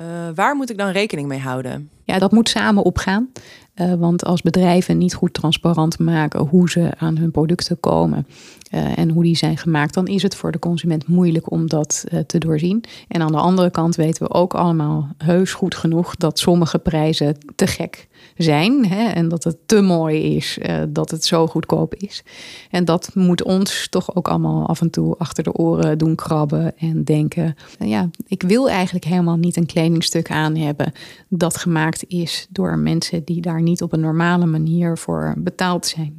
uh, 0.00 0.06
waar 0.34 0.56
moet 0.56 0.70
ik 0.70 0.78
dan 0.78 0.90
rekening 0.90 1.28
mee 1.28 1.40
houden? 1.40 1.90
Ja, 2.04 2.18
dat 2.18 2.32
moet 2.32 2.48
samen 2.48 2.82
opgaan. 2.82 3.28
Uh, 3.74 3.94
want 3.94 4.24
als 4.24 4.42
bedrijven 4.42 4.98
niet 4.98 5.14
goed 5.14 5.34
transparant 5.34 5.98
maken 5.98 6.40
hoe 6.40 6.70
ze 6.70 6.90
aan 6.98 7.16
hun 7.16 7.30
producten 7.30 7.80
komen 7.80 8.26
uh, 8.74 8.98
en 8.98 9.10
hoe 9.10 9.22
die 9.22 9.36
zijn 9.36 9.56
gemaakt, 9.56 9.94
dan 9.94 10.06
is 10.06 10.22
het 10.22 10.34
voor 10.34 10.52
de 10.52 10.58
consument 10.58 11.08
moeilijk 11.08 11.50
om 11.50 11.68
dat 11.68 12.04
te 12.26 12.38
doorzien. 12.38 12.84
En 13.08 13.20
aan 13.20 13.32
de 13.32 13.38
andere 13.38 13.70
kant 13.70 13.96
weten 13.96 14.22
we 14.22 14.32
ook 14.32 14.54
allemaal 14.54 15.08
heus 15.18 15.52
goed 15.52 15.74
genoeg 15.74 16.16
dat 16.16 16.38
sommige 16.38 16.78
prijzen 16.78 17.36
te 17.54 17.66
gek 17.66 18.08
zijn. 18.36 18.86
Hè, 18.86 19.08
en 19.08 19.28
dat 19.28 19.44
het 19.44 19.56
te 19.66 19.80
mooi 19.80 20.36
is 20.36 20.58
dat 20.88 21.10
het 21.10 21.24
zo 21.24 21.46
goedkoop 21.46 21.94
is. 21.94 22.22
En 22.70 22.84
dat 22.84 23.10
moet 23.14 23.42
ons 23.42 23.88
toch 23.88 24.16
ook 24.16 24.28
allemaal 24.28 24.66
af 24.66 24.80
en 24.80 24.90
toe 24.90 25.16
achter 25.18 25.44
de 25.44 25.52
oren 25.52 25.98
doen 25.98 26.14
krabben. 26.14 26.78
En 26.78 27.04
denken: 27.04 27.56
nou 27.78 27.90
ja, 27.90 28.08
ik 28.26 28.42
wil 28.42 28.70
eigenlijk 28.70 29.04
helemaal 29.04 29.36
niet 29.36 29.56
een 29.56 29.66
kledingstuk 29.66 30.30
aan 30.30 30.56
hebben 30.56 30.92
dat 31.28 31.56
gemaakt 31.56 31.93
is 32.02 32.46
door 32.50 32.78
mensen 32.78 33.24
die 33.24 33.40
daar 33.40 33.62
niet 33.62 33.82
op 33.82 33.92
een 33.92 34.00
normale 34.00 34.46
manier 34.46 34.98
voor 34.98 35.34
betaald 35.38 35.86
zijn. 35.86 36.16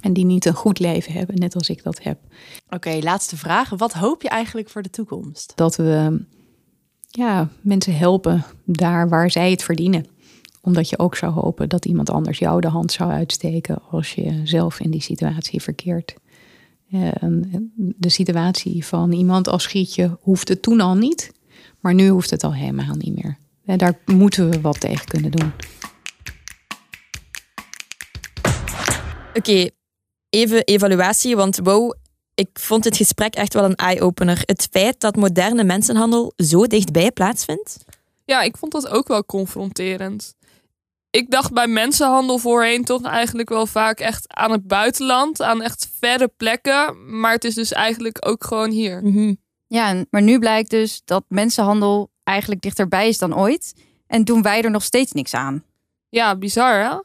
En 0.00 0.12
die 0.12 0.24
niet 0.24 0.44
een 0.44 0.54
goed 0.54 0.78
leven 0.78 1.12
hebben, 1.12 1.36
net 1.36 1.54
als 1.54 1.68
ik 1.68 1.82
dat 1.82 2.02
heb. 2.02 2.18
Oké, 2.68 2.98
laatste 3.02 3.36
vraag. 3.36 3.70
Wat 3.70 3.92
hoop 3.92 4.22
je 4.22 4.28
eigenlijk 4.28 4.68
voor 4.68 4.82
de 4.82 4.90
toekomst? 4.90 5.52
Dat 5.54 5.76
we 5.76 6.20
ja, 7.08 7.48
mensen 7.60 7.96
helpen 7.96 8.44
daar 8.64 9.08
waar 9.08 9.30
zij 9.30 9.50
het 9.50 9.62
verdienen 9.62 10.06
Omdat 10.60 10.88
je 10.88 10.98
ook 10.98 11.16
zou 11.16 11.32
hopen 11.32 11.68
dat 11.68 11.84
iemand 11.84 12.10
anders 12.10 12.38
jou 12.38 12.60
de 12.60 12.68
hand 12.68 12.92
zou 12.92 13.10
uitsteken 13.10 13.82
als 13.90 14.14
je 14.14 14.40
zelf 14.44 14.80
in 14.80 14.90
die 14.90 15.02
situatie 15.02 15.62
verkeert. 15.62 16.14
De 17.76 18.08
situatie 18.08 18.86
van 18.86 19.12
iemand 19.12 19.48
als 19.48 19.66
Gietje 19.66 20.18
hoefde 20.20 20.60
toen 20.60 20.80
al 20.80 20.94
niet, 20.94 21.32
maar 21.80 21.94
nu 21.94 22.08
hoeft 22.08 22.30
het 22.30 22.44
al 22.44 22.54
helemaal 22.54 22.94
niet 22.94 23.14
meer. 23.14 23.38
En 23.64 23.78
daar 23.78 23.98
moeten 24.06 24.50
we 24.50 24.60
wat 24.60 24.80
tegen 24.80 25.06
kunnen 25.06 25.30
doen. 25.30 25.52
Oké, 29.34 29.70
even 30.30 30.64
evaluatie, 30.64 31.36
want 31.36 31.58
wow, 31.62 31.94
ik 32.34 32.48
vond 32.52 32.84
het 32.84 32.96
gesprek 32.96 33.34
echt 33.34 33.54
wel 33.54 33.64
een 33.64 33.74
eye-opener. 33.74 34.42
Het 34.44 34.68
feit 34.70 35.00
dat 35.00 35.16
moderne 35.16 35.64
mensenhandel 35.64 36.32
zo 36.36 36.66
dichtbij 36.66 37.12
plaatsvindt. 37.12 37.84
Ja, 38.24 38.42
ik 38.42 38.56
vond 38.56 38.72
dat 38.72 38.88
ook 38.88 39.08
wel 39.08 39.24
confronterend. 39.24 40.34
Ik 41.10 41.30
dacht 41.30 41.52
bij 41.52 41.66
mensenhandel 41.66 42.38
voorheen 42.38 42.84
toch 42.84 43.02
eigenlijk 43.02 43.48
wel 43.48 43.66
vaak 43.66 44.00
echt 44.00 44.34
aan 44.34 44.50
het 44.50 44.66
buitenland, 44.66 45.42
aan 45.42 45.62
echt 45.62 45.90
verre 46.00 46.28
plekken. 46.36 46.96
Maar 47.20 47.32
het 47.32 47.44
is 47.44 47.54
dus 47.54 47.72
eigenlijk 47.72 48.28
ook 48.28 48.44
gewoon 48.44 48.70
hier. 48.70 49.02
Mhm. 49.02 49.34
Ja, 49.66 50.04
maar 50.10 50.22
nu 50.22 50.38
blijkt 50.38 50.70
dus 50.70 51.02
dat 51.04 51.24
mensenhandel 51.28 52.11
eigenlijk 52.24 52.60
dichterbij 52.60 53.08
is 53.08 53.18
dan 53.18 53.36
ooit. 53.36 53.74
En 54.06 54.24
doen 54.24 54.42
wij 54.42 54.62
er 54.62 54.70
nog 54.70 54.82
steeds 54.82 55.12
niks 55.12 55.34
aan. 55.34 55.64
Ja, 56.08 56.36
bizar 56.36 56.82
hè? 56.82 56.96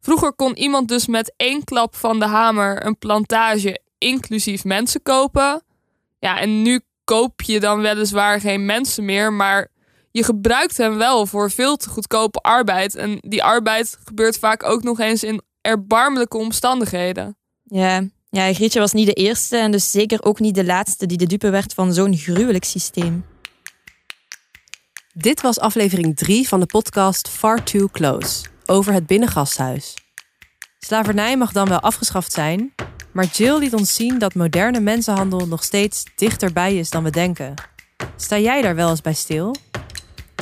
Vroeger 0.00 0.32
kon 0.32 0.56
iemand 0.56 0.88
dus 0.88 1.06
met 1.06 1.32
één 1.36 1.64
klap 1.64 1.96
van 1.96 2.18
de 2.18 2.26
hamer 2.26 2.86
een 2.86 2.98
plantage 2.98 3.80
inclusief 3.98 4.64
mensen 4.64 5.02
kopen. 5.02 5.62
Ja, 6.18 6.40
en 6.40 6.62
nu 6.62 6.80
koop 7.04 7.42
je 7.42 7.60
dan 7.60 7.80
weliswaar 7.80 8.40
geen 8.40 8.66
mensen 8.66 9.04
meer, 9.04 9.32
maar 9.32 9.68
je 10.10 10.24
gebruikt 10.24 10.76
hem 10.76 10.96
wel 10.96 11.26
voor 11.26 11.50
veel 11.50 11.76
te 11.76 11.88
goedkope 11.88 12.38
arbeid. 12.38 12.94
En 12.94 13.18
die 13.20 13.44
arbeid 13.44 13.98
gebeurt 14.04 14.38
vaak 14.38 14.62
ook 14.62 14.82
nog 14.82 15.00
eens 15.00 15.24
in 15.24 15.42
erbarmelijke 15.60 16.36
omstandigheden. 16.36 17.36
Ja, 17.62 18.08
ja 18.30 18.52
Grietje 18.52 18.80
was 18.80 18.92
niet 18.92 19.06
de 19.06 19.12
eerste 19.12 19.56
en 19.56 19.70
dus 19.70 19.90
zeker 19.90 20.22
ook 20.22 20.40
niet 20.40 20.54
de 20.54 20.64
laatste 20.64 21.06
die 21.06 21.18
de 21.18 21.26
dupe 21.26 21.50
werd 21.50 21.74
van 21.74 21.92
zo'n 21.92 22.16
gruwelijk 22.16 22.64
systeem. 22.64 23.24
Dit 25.14 25.40
was 25.40 25.58
aflevering 25.58 26.16
3 26.16 26.48
van 26.48 26.60
de 26.60 26.66
podcast 26.66 27.28
Far 27.28 27.62
Too 27.62 27.88
Close 27.92 28.44
over 28.66 28.92
het 28.92 29.06
binnengasthuis. 29.06 29.94
Slavernij 30.78 31.36
mag 31.36 31.52
dan 31.52 31.68
wel 31.68 31.80
afgeschaft 31.80 32.32
zijn, 32.32 32.74
maar 33.12 33.24
Jill 33.24 33.58
liet 33.58 33.74
ons 33.74 33.94
zien 33.94 34.18
dat 34.18 34.34
moderne 34.34 34.80
mensenhandel 34.80 35.46
nog 35.46 35.62
steeds 35.62 36.04
dichterbij 36.16 36.76
is 36.76 36.90
dan 36.90 37.02
we 37.02 37.10
denken. 37.10 37.54
Sta 38.16 38.38
jij 38.38 38.62
daar 38.62 38.74
wel 38.74 38.90
eens 38.90 39.00
bij 39.00 39.14
stil? 39.14 39.54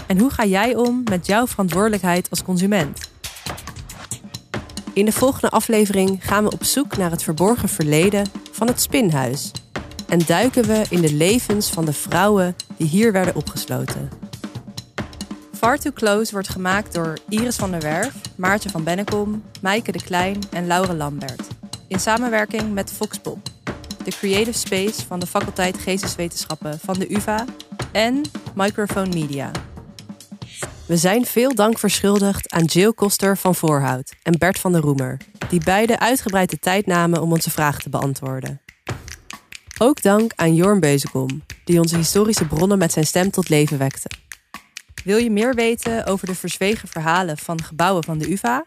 En 0.06 0.18
hoe 0.18 0.30
ga 0.30 0.44
jij 0.44 0.74
om 0.74 1.02
met 1.10 1.26
jouw 1.26 1.46
verantwoordelijkheid 1.46 2.30
als 2.30 2.42
consument? 2.42 3.10
In 4.92 5.04
de 5.04 5.12
volgende 5.12 5.50
aflevering 5.50 6.18
gaan 6.20 6.44
we 6.44 6.50
op 6.50 6.64
zoek 6.64 6.96
naar 6.96 7.10
het 7.10 7.22
verborgen 7.22 7.68
verleden 7.68 8.30
van 8.52 8.66
het 8.66 8.80
Spinhuis 8.80 9.50
en 10.08 10.18
duiken 10.26 10.64
we 10.64 10.84
in 10.88 11.00
de 11.00 11.12
levens 11.12 11.70
van 11.70 11.84
de 11.84 11.92
vrouwen 11.92 12.56
die 12.76 12.86
hier 12.86 13.12
werden 13.12 13.34
opgesloten. 13.34 14.27
Far 15.58 15.78
Too 15.78 15.92
Close 15.92 16.32
wordt 16.32 16.48
gemaakt 16.48 16.94
door 16.94 17.18
Iris 17.28 17.56
van 17.56 17.70
der 17.70 17.80
Werf, 17.80 18.14
Maartje 18.36 18.68
van 18.68 18.84
Bennekom, 18.84 19.42
Maaike 19.62 19.92
de 19.92 20.02
Klein 20.02 20.38
en 20.50 20.66
Laure 20.66 20.94
Lambert. 20.94 21.42
In 21.88 22.00
samenwerking 22.00 22.72
met 22.72 22.92
Foxpop, 22.92 23.38
de 24.04 24.10
creative 24.10 24.58
space 24.58 25.06
van 25.06 25.20
de 25.20 25.26
faculteit 25.26 25.78
Geesteswetenschappen 25.78 26.78
van 26.78 26.98
de 26.98 27.14
UvA 27.14 27.44
en 27.92 28.22
Microphone 28.54 29.08
Media. 29.08 29.50
We 30.86 30.96
zijn 30.96 31.26
veel 31.26 31.54
dank 31.54 31.78
verschuldigd 31.78 32.50
aan 32.50 32.64
Jill 32.64 32.92
Koster 32.92 33.36
van 33.36 33.54
Voorhout 33.54 34.14
en 34.22 34.38
Bert 34.38 34.58
van 34.58 34.72
der 34.72 34.80
Roemer, 34.80 35.20
die 35.48 35.60
beide 35.64 35.98
uitgebreid 35.98 36.50
de 36.50 36.58
tijd 36.58 36.86
namen 36.86 37.22
om 37.22 37.32
onze 37.32 37.50
vragen 37.50 37.82
te 37.82 37.90
beantwoorden. 37.90 38.60
Ook 39.78 40.02
dank 40.02 40.32
aan 40.36 40.54
Jorn 40.54 40.80
Beuzekom, 40.80 41.42
die 41.64 41.80
onze 41.80 41.96
historische 41.96 42.46
bronnen 42.46 42.78
met 42.78 42.92
zijn 42.92 43.06
stem 43.06 43.30
tot 43.30 43.48
leven 43.48 43.78
wekte. 43.78 44.08
Wil 45.08 45.16
je 45.16 45.30
meer 45.30 45.54
weten 45.54 46.06
over 46.06 46.26
de 46.26 46.34
verzwegen 46.34 46.88
verhalen 46.88 47.38
van 47.38 47.62
gebouwen 47.62 48.04
van 48.04 48.18
de 48.18 48.32
UvA? 48.32 48.64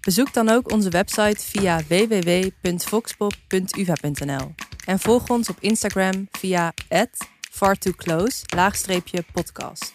Bezoek 0.00 0.32
dan 0.32 0.48
ook 0.48 0.72
onze 0.72 0.90
website 0.90 1.44
via 1.44 1.80
www.voxpop.uva.nl 1.88 4.54
en 4.84 4.98
volg 4.98 5.28
ons 5.28 5.48
op 5.48 5.56
Instagram 5.60 6.28
via 6.30 6.74
fartooclose-podcast. 7.50 9.94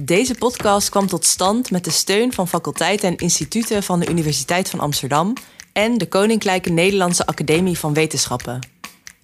Deze 0.00 0.34
podcast 0.34 0.88
kwam 0.88 1.06
tot 1.06 1.24
stand 1.24 1.70
met 1.70 1.84
de 1.84 1.90
steun 1.90 2.32
van 2.32 2.48
faculteiten 2.48 3.08
en 3.08 3.16
instituten 3.16 3.82
van 3.82 4.00
de 4.00 4.08
Universiteit 4.08 4.70
van 4.70 4.80
Amsterdam 4.80 5.32
en 5.72 5.98
de 5.98 6.08
Koninklijke 6.08 6.70
Nederlandse 6.70 7.26
Academie 7.26 7.78
van 7.78 7.94
Wetenschappen. 7.94 8.68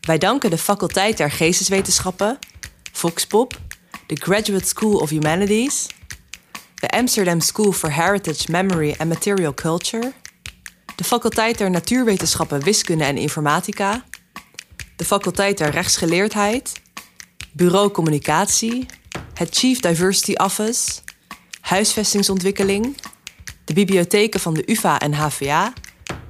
Wij 0.00 0.18
danken 0.18 0.50
de 0.50 0.58
faculteit 0.58 1.16
der 1.16 1.30
Geesteswetenschappen, 1.30 2.38
Foxpop, 2.92 3.60
de 4.06 4.16
Graduate 4.16 4.66
School 4.66 4.98
of 4.98 5.10
Humanities, 5.10 5.86
de 6.74 6.88
Amsterdam 6.88 7.40
School 7.40 7.72
for 7.72 7.90
Heritage, 7.90 8.50
Memory 8.50 8.94
and 8.98 9.08
Material 9.08 9.54
Culture, 9.54 10.12
de 10.96 11.04
faculteit 11.04 11.58
der 11.58 11.70
Natuurwetenschappen, 11.70 12.62
Wiskunde 12.62 13.04
en 13.04 13.16
Informatica, 13.16 14.04
de 14.96 15.04
faculteit 15.04 15.58
der 15.58 15.70
Rechtsgeleerdheid, 15.70 16.72
Bureau 17.52 17.90
Communicatie, 17.90 18.86
het 19.34 19.56
Chief 19.56 19.80
Diversity 19.80 20.32
Office, 20.32 21.00
Huisvestingsontwikkeling, 21.60 22.96
de 23.64 23.74
bibliotheken 23.74 24.40
van 24.40 24.54
de 24.54 24.62
UvA 24.66 24.98
en 24.98 25.14
HVA 25.14 25.72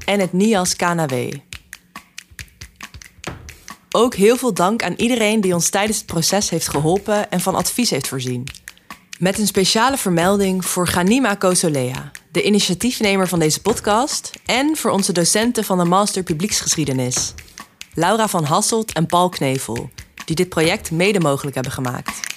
en 0.04 0.20
het 0.20 0.32
NIAS 0.32 0.76
KNW. 0.76 1.14
Ook 3.96 4.14
heel 4.14 4.37
veel 4.37 4.54
dank 4.54 4.82
aan 4.82 4.94
iedereen 4.96 5.40
die 5.40 5.54
ons 5.54 5.68
tijdens 5.68 5.96
het 5.96 6.06
proces 6.06 6.50
heeft 6.50 6.68
geholpen 6.68 7.30
en 7.30 7.40
van 7.40 7.54
advies 7.54 7.90
heeft 7.90 8.09
voorzien. 8.09 8.48
Met 9.18 9.38
een 9.38 9.46
speciale 9.46 9.96
vermelding 9.96 10.64
voor 10.64 10.87
Ganima 10.87 11.35
Kosolea, 11.35 12.11
de 12.32 12.42
initiatiefnemer 12.42 13.28
van 13.28 13.38
deze 13.38 13.61
podcast, 13.61 14.30
en 14.46 14.76
voor 14.76 14.90
onze 14.90 15.12
docenten 15.12 15.64
van 15.64 15.78
de 15.78 15.85
Master 15.85 16.22
Publieksgeschiedenis, 16.22 17.35
Laura 17.94 18.28
van 18.28 18.44
Hasselt 18.44 18.92
en 18.92 19.06
Paul 19.06 19.28
Knevel, 19.28 19.90
die 20.24 20.37
dit 20.37 20.48
project 20.48 20.90
mede 20.90 21.20
mogelijk 21.20 21.54
hebben 21.54 21.72
gemaakt. 21.72 22.36